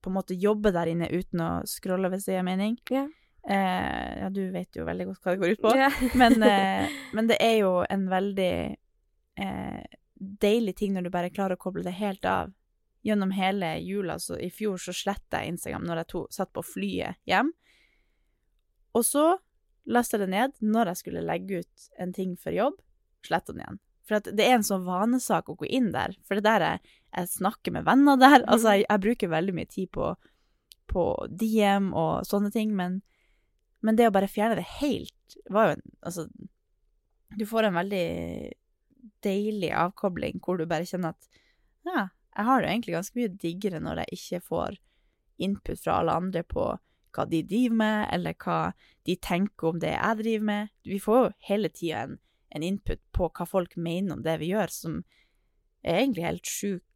[0.00, 2.78] på på en måte jobbe der inne uten å scrolle, hvis det gir mening.
[2.88, 3.10] Yeah.
[3.44, 5.72] Eh, ja, du vet jo veldig godt hva det går ut på.
[5.76, 5.98] Yeah.
[6.16, 8.54] Men, eh, men det er jo en veldig
[9.44, 12.52] eh, deilig ting når du bare klarer å koble det helt av.
[13.02, 16.64] Gjennom hele jula, så i fjor så sletta jeg Instagram når jeg to, satt på
[16.64, 17.54] flyet hjem.
[18.92, 19.24] Og så
[19.88, 22.76] lasta jeg det ned når jeg skulle legge ut en ting for jobb,
[23.24, 23.80] sletta den igjen.
[24.10, 26.16] For det er en sånn vanesak å gå inn der.
[26.26, 28.42] For det der jeg, jeg snakker med venner der.
[28.42, 30.12] Altså, jeg, jeg bruker veldig mye tid på,
[30.90, 33.00] på DM og sånne ting, men,
[33.86, 36.26] men det å bare fjerne det helt var jo en Altså,
[37.38, 38.06] du får en veldig
[39.24, 41.40] deilig avkobling hvor du bare kjenner at
[41.86, 44.78] ja, jeg har det egentlig ganske mye diggere når jeg ikke får
[45.40, 46.66] input fra alle andre på
[47.10, 48.58] hva de driver med, eller hva
[49.08, 50.70] de tenker om det jeg driver med.
[50.86, 52.20] Vi får jo hele tida en,
[52.54, 55.00] en input på hva folk mener om det vi gjør, som
[55.82, 56.86] er egentlig helt sjukt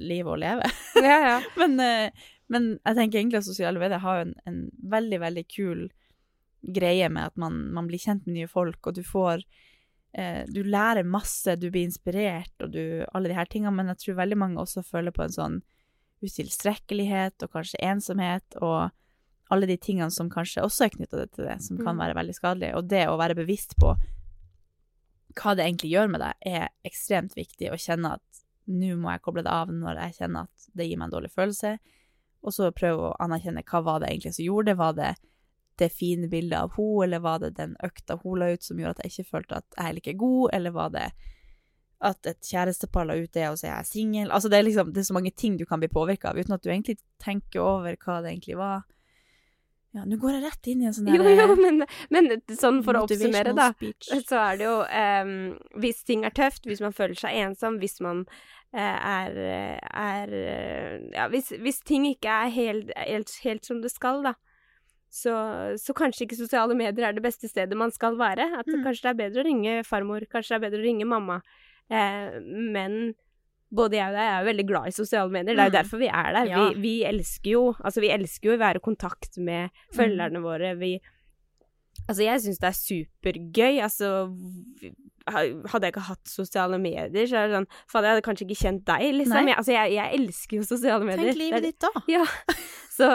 [0.00, 0.66] liv å leve.
[0.98, 1.38] ja, ja.
[1.60, 5.88] men, eh, men jeg tenker egentlig at sosiale medier har en, en veldig, veldig kul
[6.60, 9.44] greie med at man, man blir kjent med nye folk, og du får
[10.14, 13.98] eh, Du lærer masse, du blir inspirert, og du Alle de her tingene, men jeg
[13.98, 15.60] tror veldig mange også føler på en sånn
[16.22, 18.90] utilstrekkelighet og kanskje ensomhet og
[19.50, 22.00] alle de tingene som kanskje også er knytta til det, som kan Mm.
[22.04, 22.74] være veldig skadelige.
[22.76, 23.96] Og det å være bevisst på
[25.34, 27.70] hva det egentlig gjør med deg, er ekstremt viktig.
[27.70, 28.22] Å kjenne at
[28.68, 31.32] nå må jeg koble det av når jeg kjenner at det gir meg en dårlig
[31.32, 31.78] følelse.
[32.44, 34.76] Og så prøve å anerkjenne hva var det egentlig som gjorde det.
[34.76, 35.16] Var det
[35.80, 38.98] det fine bildet av henne, eller var det den økta hun la ut som gjorde
[38.98, 41.10] at jeg ikke følte at jeg er like god, eller var det
[42.00, 44.30] at et kjærestepar la ut det, og så er jeg singel?
[44.32, 46.56] Altså, det er liksom det er så mange ting du kan bli påvirka av, uten
[46.56, 48.86] at du egentlig tenker over hva det egentlig var.
[49.90, 51.82] Ja, nå går jeg rett inn i en sånn der, jo, men,
[52.14, 53.72] men sånn for å oppsummere, da.
[53.74, 54.06] speech.
[54.28, 55.32] Så er det jo um,
[55.82, 59.34] Hvis ting er tøft, hvis man føler seg ensom, hvis man uh, er,
[59.90, 64.36] er eh, Ja, hvis, hvis ting ikke er helt, helt, helt som det skal, da.
[65.10, 65.32] Så,
[65.82, 68.44] så kanskje ikke sosiale medier er det beste stedet man skal være.
[68.60, 68.84] At Mm.
[68.84, 71.40] Kanskje det er bedre å ringe farmor, kanskje det er bedre å ringe mamma.
[71.90, 73.14] Eh, men
[73.74, 75.54] både jeg og deg er jo veldig glad i sosiale medier.
[75.56, 75.82] Det er jo Mm.
[75.82, 76.46] derfor vi er der.
[76.46, 76.68] Ja.
[76.70, 79.96] Vi, vi elsker jo Altså, vi elsker jo å være i kontakt med Mm.
[79.98, 80.78] følgerne våre.
[80.78, 81.00] Vi
[82.08, 83.82] Altså, jeg syns det er supergøy.
[83.82, 84.30] Altså,
[85.30, 88.60] hadde jeg ikke hatt sosiale medier, så er det sånn Fader, jeg hadde kanskje ikke
[88.60, 89.50] kjent deg, liksom.
[89.50, 91.30] Jeg, altså, jeg, jeg elsker jo sosiale medier.
[91.30, 91.92] Tenk livet ditt da.
[92.10, 92.24] Ja.
[93.00, 93.06] Så,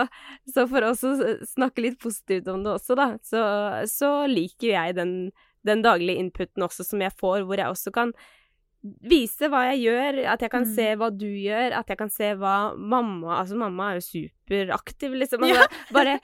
[0.49, 1.11] så for oss å
[1.45, 3.41] snakke litt positivt om det også, da, så,
[3.91, 5.11] så liker jeg den,
[5.67, 8.15] den daglige inputen også som jeg får, hvor jeg også kan
[9.01, 10.75] vise hva jeg gjør, at jeg kan Mm.
[10.75, 14.05] se hva du gjør, at jeg kan se hva mamma Altså, mamma er jo
[14.45, 15.45] superaktiv, liksom.
[15.47, 15.63] Ja.
[15.65, 16.19] Altså, bare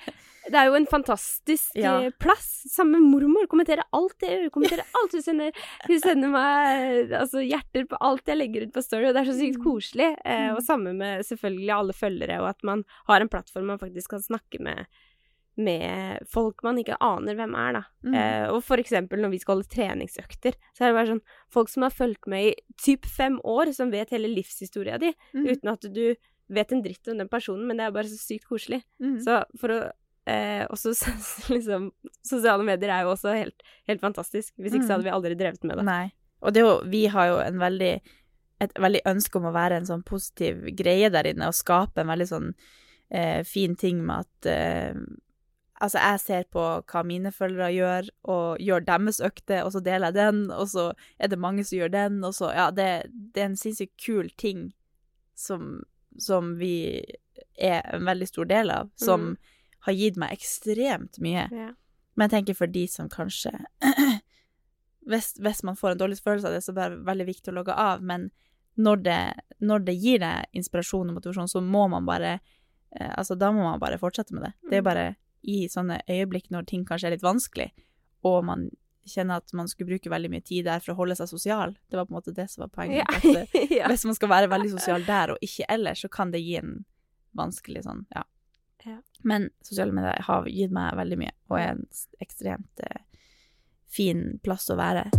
[0.50, 2.00] Det er jo en fantastisk Ja.
[2.02, 2.66] eh, plass.
[2.74, 3.46] Sammen med mormor.
[3.48, 4.50] Kommenterer alt jeg gjør.
[4.50, 5.52] Kommenterer alt hun sender.
[5.88, 9.32] Hun sender meg altså, hjerter på alt jeg legger ut på Story, og det er
[9.32, 9.64] så sykt Mm.
[9.64, 10.16] koselig.
[10.26, 10.56] Eh, Mm.
[10.56, 14.20] og samme med selvfølgelig alle følgere, og at man har en plattform man faktisk kan
[14.20, 14.88] snakke med
[15.58, 17.82] med folk man ikke aner hvem er, da.
[18.08, 18.14] Mm.
[18.16, 21.70] Eh, og for eksempel når vi skal holde treningsøkter, så er det bare sånn folk
[21.70, 25.48] som har fulgt med i typ fem år, som vet hele livshistoria di, Mm.
[25.52, 26.16] uten at du
[26.52, 28.82] vet en dritt om den personen, men det er bare så sykt koselig.
[29.04, 29.20] Mm.
[29.24, 29.80] Så for å
[30.28, 30.92] eh, også
[31.56, 31.92] liksom
[32.24, 34.54] Sosiale medier er jo også helt, helt fantastisk.
[34.58, 35.86] Hvis ikke så hadde vi aldri drevet med det.
[35.88, 36.12] Nei.
[36.42, 37.94] Og det jo, vi har jo en veldig,
[38.62, 42.08] et veldig ønske om å være en sånn positiv greie der inne, og skape en
[42.12, 42.54] veldig sånn
[43.12, 44.94] eh, fin ting med at eh,
[45.82, 50.12] Altså, jeg ser på hva mine følgere gjør, og gjør deres økte, og så deler
[50.12, 50.84] jeg den, og så
[51.20, 52.88] er det mange som gjør den, og så Ja, det,
[53.34, 54.68] det er en sinnssykt kul ting
[55.36, 55.82] som,
[56.22, 57.02] som vi
[57.58, 59.38] er en veldig stor del av, som Mm.
[59.88, 61.48] har gitt meg ekstremt mye.
[61.52, 61.72] Ja.
[62.16, 63.52] Men jeg tenker for de som kanskje
[65.10, 67.56] hvis, hvis man får en dårlig følelse av det, så er det veldig viktig å
[67.58, 68.04] logge av.
[68.06, 68.30] Men
[68.78, 69.20] når det,
[69.60, 73.64] når det gir deg inspirasjon og motivasjon, så må man bare eh, Altså, da må
[73.66, 74.54] man bare fortsette med det.
[74.70, 74.90] Det er Mm.
[74.92, 77.72] bare i sånne øyeblikk når ting kanskje er litt vanskelig,
[78.28, 78.70] og man
[79.10, 81.74] kjenner at man skulle bruke veldig mye tid der for å holde seg sosial.
[81.90, 83.02] Det var på en måte det som var poenget.
[83.02, 83.38] Ja.
[83.54, 83.88] Eh, ja.
[83.90, 86.84] hvis man skal være veldig sosial der og ikke ellers, så kan det gi en
[87.38, 88.26] vanskelig sånn, ja.
[88.86, 88.98] Ja.
[89.22, 91.84] Men sosiale medier har gitt meg veldig mye, og er en
[92.24, 93.04] ekstremt eh,
[93.92, 95.10] fin plass å være.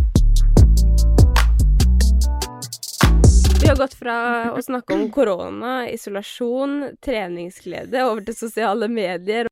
[3.63, 4.15] Vi har gått fra
[4.51, 9.47] å snakke om korona, isolasjon, treningsglede, over til sosiale medier.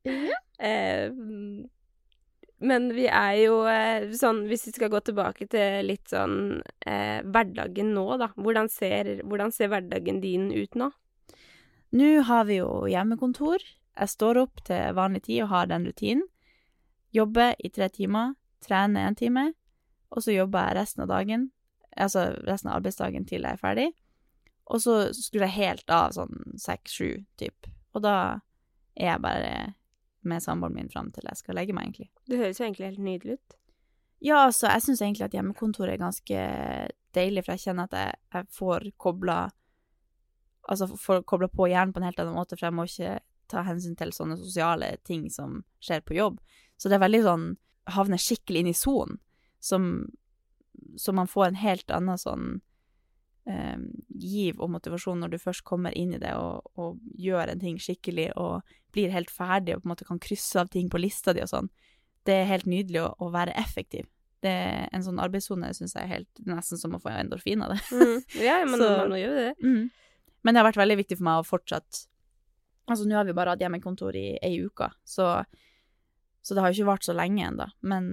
[0.60, 1.08] Eh,
[2.62, 7.24] men vi er jo eh, sånn Hvis vi skal gå tilbake til litt sånn eh,
[7.24, 8.28] hverdagen nå, da.
[8.36, 10.90] Hvordan ser, hvordan ser hverdagen din ut nå?
[11.96, 13.64] Nå har vi jo hjemmekontor.
[13.64, 16.28] Jeg står opp til vanlig tid og har den rutinen.
[17.16, 19.48] Jobber i tre timer, trener en time,
[20.12, 21.50] og så jobber jeg resten av dagen,
[21.96, 23.90] altså resten av arbeidsdagen til jeg er ferdig.
[24.70, 27.68] Og så skrur jeg helt av sånn seks-sju, typ.
[27.96, 28.16] Og da
[28.94, 29.54] er jeg bare
[30.22, 32.10] med samboeren min fram til jeg skal legge meg, egentlig.
[32.30, 33.56] Det høres jo egentlig helt nydelig ut.
[34.22, 36.44] Ja, altså, jeg syns egentlig at hjemmekontoret er ganske
[37.16, 39.40] deilig, for jeg kjenner at jeg, jeg får kobla
[40.70, 43.16] Altså får kobla på hjernen på en helt annen måte, for jeg må ikke
[43.50, 46.36] ta hensyn til sånne sosiale ting som skjer på jobb.
[46.78, 47.46] Så det er veldig sånn
[47.90, 49.18] Havner skikkelig inn i sonen,
[49.58, 49.88] som
[50.96, 52.60] som man får en helt annen sånn
[53.46, 53.78] eh,
[54.08, 57.78] giv og motivasjon når du først kommer inn i det og, og gjør en ting
[57.82, 61.32] skikkelig og blir helt ferdig og på en måte kan krysse av ting på lista
[61.32, 61.70] di og sånn.
[62.26, 64.06] Det er helt nydelig å, å være effektiv.
[64.42, 64.52] Det
[64.92, 67.80] En sånn arbeidssone syns jeg er helt nesten som å få endorfin av det.
[67.94, 68.16] Mm.
[68.42, 69.52] Ja, men Så- man må det.
[69.62, 69.90] Mm.
[70.42, 72.06] Men det har vært veldig viktig for meg å fortsatt
[72.90, 75.44] Altså, nå har vi bare hatt hjemmekontor i ei uke, så,
[76.42, 77.68] så det har jo ikke vart så lenge ennå.
[77.86, 78.08] Men,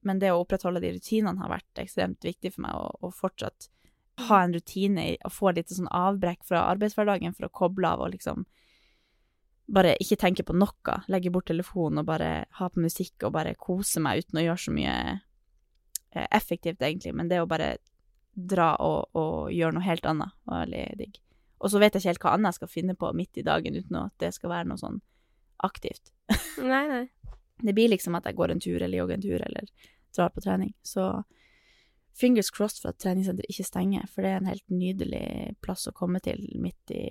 [0.00, 3.68] men det å opprettholde de rutinene har vært ekstremt viktig for meg, å, å fortsatt
[4.28, 8.04] ha en rutine i å få litt sånn avbrekk fra arbeidshverdagen for å koble av
[8.04, 8.44] og liksom
[9.74, 13.56] bare ikke tenke på noe, legge bort telefonen og bare ha på musikk og bare
[13.56, 14.94] kose meg uten å gjøre så mye
[16.12, 17.14] eh, effektivt, egentlig.
[17.16, 17.76] Men det å bare
[18.34, 21.20] dra og, og gjøre noe helt annet var veldig digg.
[21.64, 23.78] Og så vet jeg ikke helt hva annet jeg skal finne på midt i dagen
[23.78, 25.00] uten at det skal være noe sånn
[25.64, 26.12] aktivt.
[26.60, 27.04] Nei, nei.
[27.64, 29.70] Det blir liksom at jeg går en tur eller jogger en tur eller
[30.14, 30.74] drar på trening.
[30.84, 31.06] Så
[32.14, 35.92] fingers crossed for at treningssenteret ikke stenger, for det er en helt nydelig plass å
[35.96, 37.04] komme til midt i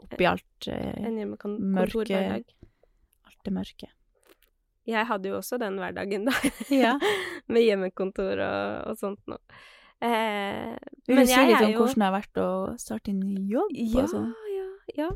[0.00, 2.44] oppi alt, eh, Mørke-
[3.26, 3.88] alt det mørke.
[4.90, 6.32] Jeg hadde jo også den hverdagen, da.
[6.74, 6.94] Ja.
[7.52, 9.38] Med hjemmekontor og, og sånt noe.
[10.02, 10.72] Eh,
[11.06, 13.70] Vil du si litt om jo- hvordan det har vært å starte en ny jobb?
[13.76, 14.30] Ja, sånn?
[14.56, 14.68] ja,
[15.04, 15.10] ja.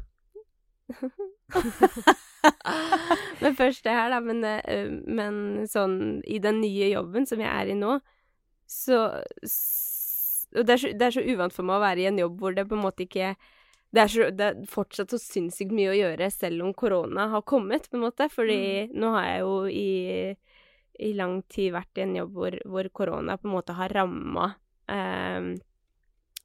[3.43, 4.21] men først det her, da.
[4.21, 7.97] Men, eh, men sånn i den nye jobben som jeg er i nå,
[8.71, 9.01] så
[10.55, 12.41] Og det er så, det er så uvant for meg å være i en jobb
[12.41, 13.35] hvor det på en måte ikke
[13.95, 17.45] det er, så, det er fortsatt så sinnssykt mye å gjøre selv om korona har
[17.47, 18.27] kommet, på en måte.
[18.33, 19.91] Fordi nå har jeg jo i,
[20.99, 24.49] i lang tid vært i en jobb hvor, hvor korona på en måte har ramma
[24.91, 25.55] eh,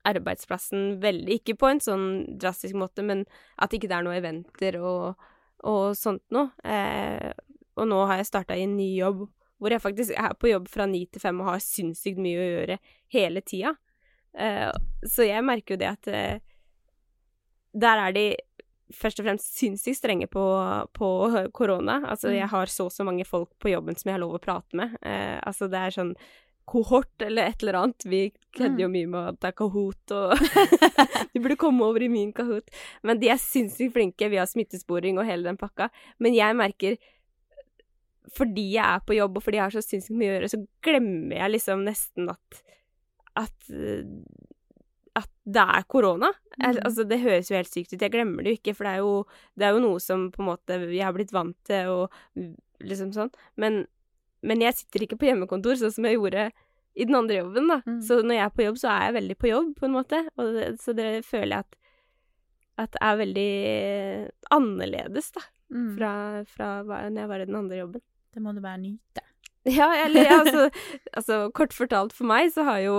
[0.09, 1.39] arbeidsplassen veldig.
[1.41, 2.07] Ikke på en sånn
[2.39, 3.25] drastisk måte, men
[3.57, 5.25] at ikke det er noe eventer og,
[5.65, 6.51] og sånt noe.
[6.61, 7.31] Eh,
[7.79, 9.25] og nå har jeg starta i en ny jobb
[9.59, 12.49] hvor jeg faktisk er på jobb fra ni til fem og har sinnssykt mye å
[12.53, 12.77] gjøre
[13.15, 13.75] hele tida.
[14.33, 14.71] Uh,
[15.03, 16.37] så jeg merker jo det at uh,
[17.79, 18.27] der er de
[18.95, 20.43] først og fremst sinnssykt strenge på,
[20.97, 21.09] på
[21.53, 21.99] korona.
[22.09, 22.37] Altså, Mm.
[22.39, 24.75] jeg har så og så mange folk på jobben som jeg har lov å prate
[24.79, 24.95] med.
[25.05, 26.15] Uh, altså, det er sånn
[26.69, 28.05] kohort eller et eller annet.
[28.05, 28.21] Vi
[28.57, 30.33] kødder jo mye med at det er Kahoot og
[31.33, 32.69] Du burde komme over i min Kahoot.
[33.03, 34.29] Men de er sinnssykt flinke.
[34.29, 35.89] Vi har smittesporing og hele den pakka.
[36.21, 36.97] Men jeg merker
[38.35, 40.59] fordi jeg er på jobb, og fordi jeg har så sinnssykt mye å gjøre, så
[40.85, 42.63] glemmer jeg liksom nesten at
[43.39, 43.69] at,
[45.15, 46.31] at det er korona.
[46.57, 46.79] Mm.
[46.83, 48.01] Altså, det høres jo helt sykt ut.
[48.01, 49.13] Jeg glemmer det jo ikke, for det er jo,
[49.55, 53.13] det er jo noe som på en måte jeg har blitt vant til, og liksom
[53.15, 53.31] sånn.
[53.61, 53.85] Men,
[54.43, 56.49] men jeg sitter ikke på hjemmekontor, sånn som jeg gjorde
[56.99, 57.79] i den andre jobben, da.
[57.85, 58.01] Mm.
[58.03, 60.21] Så når jeg er på jobb, så er jeg veldig på jobb, på en måte.
[60.35, 61.79] Og det, så det føler jeg at,
[62.83, 63.49] at er veldig
[64.59, 65.89] annerledes, da, Mm.
[65.99, 66.11] fra,
[66.49, 68.01] fra når jeg var i den andre jobben.
[68.33, 69.23] Det må du bare nyte.
[69.67, 70.69] Ja, eller ja, altså,
[71.19, 72.93] altså Kort fortalt for meg så har jo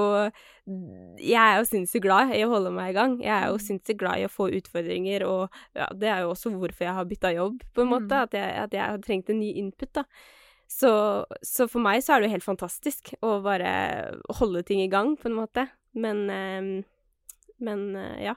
[1.18, 3.14] Jeg er jo sinnssykt glad i å holde meg i gang.
[3.24, 3.64] Jeg er jo Mm.
[3.64, 7.08] sinnssykt glad i å få utfordringer, og ja, det er jo også hvorfor jeg har
[7.08, 8.12] bytta jobb, på en måte.
[8.12, 8.22] Mm.
[8.28, 10.04] At, jeg, at jeg har trengt en ny input, da.
[10.70, 10.92] Så,
[11.42, 13.72] så for meg så er det jo helt fantastisk å bare
[14.38, 15.64] holde ting i gang, på en måte.
[15.98, 16.70] Men eh,
[17.58, 18.36] Men eh, ja.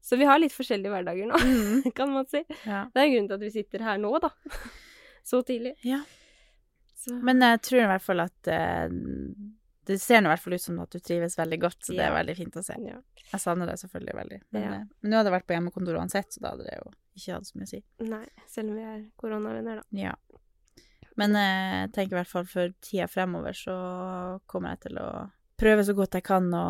[0.00, 1.90] Så vi har litt forskjellige hverdager nå, Mm.
[1.98, 2.40] kan man si.
[2.64, 2.86] Ja.
[2.94, 4.30] Det er grunnen til at vi sitter her nå, da.
[5.28, 5.74] Så tidlig.
[5.84, 6.00] ja.
[7.04, 7.18] Så.
[7.22, 8.88] Men jeg tror i hvert fall at eh,
[9.84, 12.14] Det ser i hvert fall ut som at du trives veldig godt, så det er
[12.14, 12.76] veldig fint å se.
[12.80, 13.00] ja.
[13.34, 14.38] Jeg savner det selvfølgelig veldig.
[14.54, 14.72] Men, Ja.
[14.78, 17.34] eh, men nå hadde jeg vært på hjemmekontor uansett, så da hadde det jo ikke
[17.36, 17.80] hatt så mye å si.
[18.08, 19.84] Nei, selv om vi er koronavenner, da.
[20.00, 20.14] Ja.
[21.20, 23.74] Men eh, jeg tenker i hvert fall for tida fremover så
[24.50, 25.08] kommer jeg til å
[25.60, 26.64] prøve så godt jeg kan å,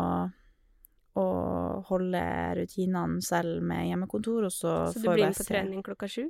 [1.15, 2.21] og holde
[2.59, 6.09] rutinene selv med hjemmekontor, og så, Så du får blir jeg med på trening klokka
[6.11, 6.25] sju?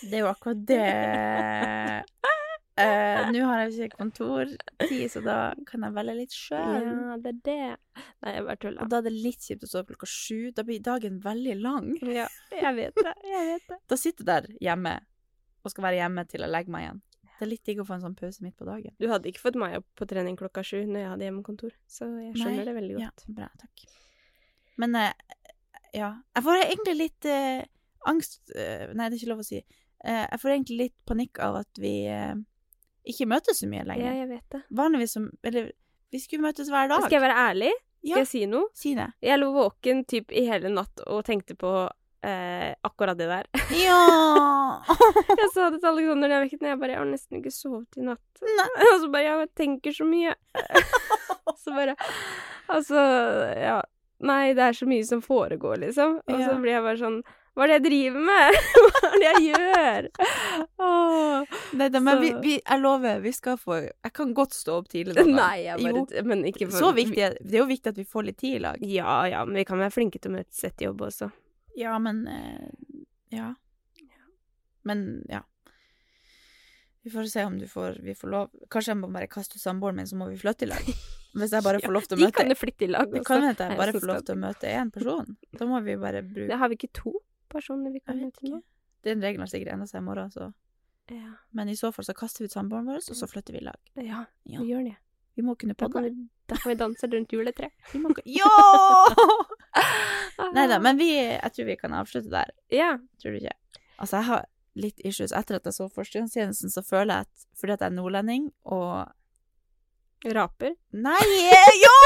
[0.00, 0.80] Det er jo akkurat det
[2.78, 5.36] Eh, Nå har jeg ikke kontortid, så da
[5.68, 6.86] kan jeg velge litt sjøl.
[6.86, 8.04] Ja, det er det.
[8.22, 8.88] Nei, jeg bare Og tuller.
[8.88, 10.50] da er det litt kjipt å sove klokka sju.
[10.56, 11.90] Da blir dagen veldig lang.
[12.06, 13.14] Ja, jeg vet det.
[13.26, 13.78] Jeg vet det.
[13.90, 14.94] Da sitter jeg der hjemme
[15.60, 17.00] og skal være hjemme til jeg legger meg igjen.
[17.40, 18.92] Det er litt digg å få en sånn pause midt på dagen.
[19.00, 22.08] Du hadde ikke fått meg opp på trening klokka sju når jeg hadde hjemmekontor, så
[22.20, 23.24] jeg skjønner Nei, det veldig godt.
[23.26, 23.84] Ja, bra, takk.
[24.80, 25.12] Men uh,
[25.96, 26.10] ja.
[26.36, 27.62] Jeg får egentlig litt uh,
[28.08, 29.60] angst Nei, det er ikke lov å si.
[30.00, 31.94] Jeg får egentlig litt panikk av at vi
[33.12, 34.06] ikke møtes så mye lenger.
[34.06, 34.62] Ja, jeg vet det.
[34.70, 35.70] Vanligvis som Eller
[36.10, 37.02] vi skulle møtes hver dag.
[37.06, 37.72] Skal jeg være ærlig?
[38.00, 38.68] Skal jeg si noe?
[38.74, 39.10] si det.
[39.22, 41.72] Jeg lå våken typ i hele natt og tenkte på
[42.24, 43.46] eh, akkurat det der.
[43.84, 44.00] Ja!
[45.40, 47.52] Jeg sa det til Alexander da jeg vekket ham, Jeg bare 'Jeg har nesten ikke
[47.54, 48.42] sovet i natt'.
[48.42, 48.68] Nei.
[48.94, 50.34] Og så bare 'Ja, jeg tenker så mye'.
[51.62, 51.94] så bare
[52.70, 53.00] Altså,
[53.56, 53.80] ja.
[54.20, 56.18] Nei, det er så mye som foregår, liksom.
[56.28, 56.58] Og så Ja.
[56.60, 57.22] blir jeg bare sånn
[57.58, 58.58] Hva er det jeg driver med?
[58.94, 60.06] Hva er det jeg gjør?
[60.80, 64.76] Oh, Nei da, men vi, vi, jeg lover, vi skal få Jeg kan godt stå
[64.80, 65.34] opp tidlig noen.
[65.42, 66.24] Nei, jeg bare Jo.
[66.30, 68.62] Men ikke for Så viktig Det er jo viktig at vi får litt tid i
[68.64, 68.82] lag.
[68.86, 71.30] Ja, ja, men vi kan være flinke til å møtes etter jobb også.
[71.78, 72.68] Ja, men eh,
[73.34, 73.52] Ja.
[74.86, 75.42] Men ja.
[77.02, 79.62] Vi får se om du får, vi får lov Kanskje jeg må bare kaste ut
[79.62, 80.88] samboeren min, så må vi flytte i lag.
[81.34, 83.22] Hvis jeg bare får lov til å møte De kan jo flytte i lag Det
[83.22, 83.28] også.
[83.32, 85.34] kan hende jeg bare får lov til å møte én person.
[85.58, 87.14] Da må vi bare bruke Det har vi ikke to
[87.50, 88.62] personer vi kan møte nå?
[89.06, 90.52] Den regelen har sikkert endra seg i morgen, så
[91.10, 91.32] Ja.
[91.52, 93.64] Men i så fall så kaster vi ut samboeren vår, og så flytter vi i
[93.66, 93.78] lag.
[93.96, 94.60] ja, Ja.
[94.60, 94.96] vi gjør det.
[95.36, 95.92] Vi må kunne Da podde.
[95.94, 97.72] kan vi, da kan vi danse rundt juletreet.
[97.92, 98.50] Vi må Ja!
[100.54, 102.50] Nei da, men vi Jeg tror vi kan avslutte der.
[102.70, 102.98] Ja.
[103.22, 103.54] Tror du ikke?
[103.98, 104.46] Altså, jeg har
[104.76, 105.32] litt issues.
[105.32, 109.12] Etter at jeg så Førstegangstjenesten, så føler jeg at fordi at jeg er nordlending og
[110.24, 110.74] Raper.
[110.92, 111.16] Nei!
[111.80, 111.98] Ja!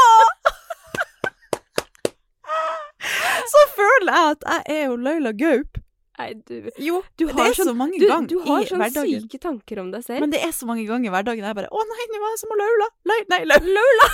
[3.53, 3.63] så
[3.95, 5.79] føler jeg at jeg er jo Laila Gaup.
[6.19, 8.67] Nei, du Jo, Du det har sånn, så sånn- mange Du, ganger du har i
[8.67, 9.23] sånne hverdagen.
[9.25, 10.21] syke tanker om deg selv.
[10.21, 12.39] Men det er så mange ganger i hverdagen jeg bare Å nei, nå var jeg
[12.39, 12.89] som Laula.
[13.11, 14.09] Nei, Lau- Laula.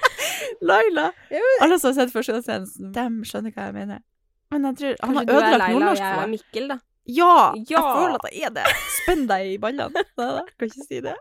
[0.70, 1.12] Laila.
[1.62, 3.98] Alle som har sett Førstegangstjenesten, de skjønner hva jeg mener.
[4.54, 6.38] Men jeg tror Han Kanskje har du er ødelagt og nordnorsk jeg for er meg.
[6.38, 6.78] Mikkel, da.
[7.10, 7.34] Ja!
[7.56, 7.82] Jeg Ja.
[7.96, 8.64] føler at jeg er det.
[9.00, 10.04] Spenn deg i ballene.
[10.16, 11.16] Kan ikke si det.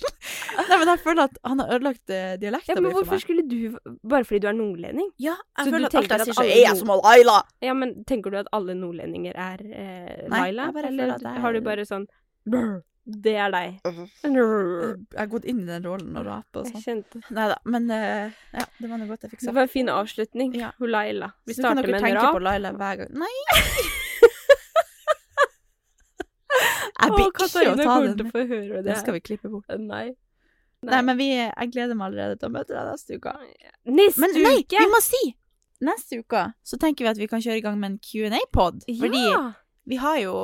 [0.70, 3.22] Nei, men jeg føler at han har ødelagt eh, dialekta Ja, mi men for hvorfor
[3.22, 3.78] skulle du
[4.08, 5.08] Bare fordi du er nordlending?
[5.22, 7.38] Ja, jeg Så du føler at alt jeg sier, så er jeg som Laila.
[7.64, 10.70] Ja, men tenker du at alle nordlendinger er eh, Nei, Laila?
[10.84, 12.06] Eller jeg har du er- bare sånn
[12.50, 13.80] Brr, Det er deg.
[13.84, 14.34] Jeg
[15.18, 17.02] har gått inn i den rollen og rape og sånn.
[17.36, 19.90] Nei da, men uh, ja, det var noe godt jeg fikk Det var en fin
[19.92, 20.54] avslutning.
[20.56, 20.70] Ja.
[20.78, 21.32] Hun Laila.
[21.44, 23.18] Vi Så kan starter dere med en tenke på Laila hver gang.
[23.24, 23.34] Nei!
[27.00, 28.32] Jeg blir ikke å ta den.
[28.50, 28.96] høre det.
[29.00, 29.70] Skal vi klippe bort.
[29.80, 30.10] Nei.
[30.86, 33.34] Nei, men vi, jeg gleder meg allerede til å møte deg neste uke.
[33.90, 34.80] Neste Men nei, uke!
[34.80, 35.22] vi må si!
[35.84, 38.82] Neste uke så tenker vi at vi kan kjøre i gang med en Q&A-pod.
[38.88, 39.42] Fordi Ja!
[39.88, 40.34] vi har jo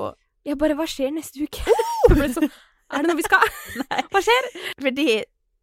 [0.46, 1.64] Ja, bare Hva skjer neste uke?
[2.12, 2.46] Ble sånn,
[2.92, 3.48] er det noe vi skal?
[4.12, 4.50] Hva skjer?
[4.80, 5.08] Fordi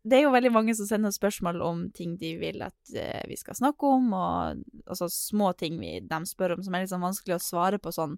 [0.03, 3.37] det er jo veldig mange som sender spørsmål om ting de vil at uh, vi
[3.39, 7.05] skal snakke om, og altså små ting vi, de spør om som er litt sånn
[7.05, 8.17] vanskelig å svare på sånn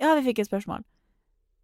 [0.00, 0.82] Ja, vi fikk et spørsmål.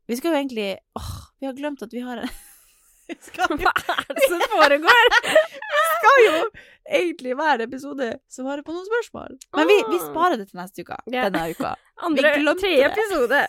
[0.06, 2.30] Vi skal jo egentlig Åh, vi har glemt at vi har en
[3.08, 5.10] Vi skal jo, Hva er det som foregår?
[5.74, 6.38] vi skal jo
[6.86, 9.36] egentlig hver episode svare på noen spørsmål.
[9.58, 10.04] Men vi, vi Ah.
[10.08, 10.96] sparer det til neste uke.
[11.10, 11.26] Yeah.
[11.30, 11.72] Denne uka.
[12.06, 13.40] Andre, Vi glemte tre episode.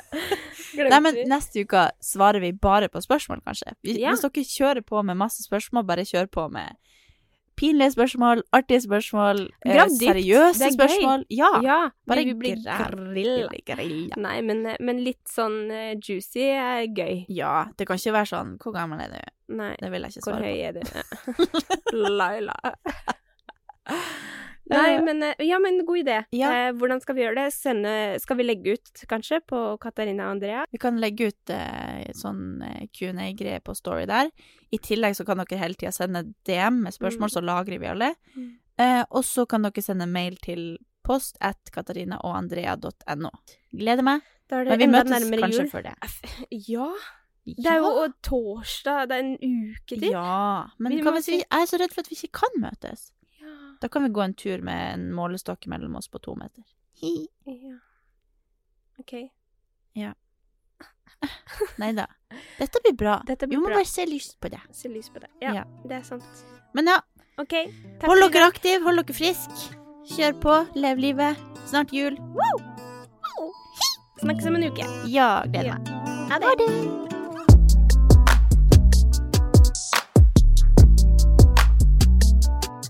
[0.73, 3.73] Glemte Nei, men neste uke svarer vi bare på spørsmål, kanskje.
[3.85, 4.13] Vi, yeah.
[4.15, 6.73] Hvis dere kjører på med masse spørsmål, bare kjør på med
[7.57, 10.75] pinlige spørsmål, artige spørsmål, eh, seriøse er gøy.
[10.77, 11.25] spørsmål.
[11.33, 13.49] Ja, Ja, bare vi blir grilla.
[13.65, 14.15] grilla.
[14.23, 17.25] Nei, men, men litt sånn eh, juicy er gøy.
[17.29, 19.55] Ja, det kan ikke være sånn Hvor gammel er du?
[19.57, 20.81] Nei, Det vil jeg ikke hvor høy er du?
[22.17, 22.55] Laila.
[24.69, 26.17] Nei, men eh, Ja, men god idé.
[26.35, 26.49] Ja.
[26.51, 27.53] Eh, hvordan skal vi gjøre det?
[27.55, 30.65] Sende Skal vi legge ut, kanskje, på Katarina og Andrea?
[30.71, 34.31] Vi kan legge ut eh, sånn eh, Q&A-greie på Story der.
[34.71, 37.35] I tillegg så kan dere hele tida sende DM med spørsmål, Mm.
[37.37, 38.13] så lagrer vi alle.
[38.35, 38.49] Mm.
[38.77, 43.29] Eh, og så kan dere sende mail til post at katarinaogandrea.no.
[43.71, 44.21] Gleder meg.
[44.51, 45.69] Men vi møtes kanskje jul.
[45.71, 45.95] før det.
[46.67, 46.89] Ja.
[47.47, 49.07] Det er jo torsdag.
[49.07, 50.09] Det er en uke til.
[50.11, 53.11] Ja, men Vi vi, jeg er så redd for at vi ikke kan møtes.
[53.77, 53.81] Ja.
[53.81, 56.63] Da kan vi gå en tur med en målestokk mellom oss på to meter.
[57.01, 57.27] Hi.
[57.45, 57.77] ja.
[58.99, 59.13] OK.
[61.81, 62.05] Nei da.
[62.59, 63.19] Dette blir bra.
[63.25, 63.75] Dette Vi må bra.
[63.79, 64.59] bare se lyst på det.
[64.71, 65.29] Se lyst på det.
[65.41, 65.63] Ja, Ja.
[65.85, 66.45] det er sant.
[66.73, 66.99] Men ja,
[67.39, 67.67] Okay,
[68.01, 69.75] Takk hold dere aktive, hold dere friske.
[70.09, 71.37] Kjør på, lev livet.
[71.69, 72.17] Snart jul.
[74.23, 74.87] Snakkes om en uke.
[75.05, 75.77] Ja, gleder Ja.
[75.77, 76.31] meg.
[76.31, 76.67] Ha det.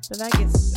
[0.10, 0.77] Beveges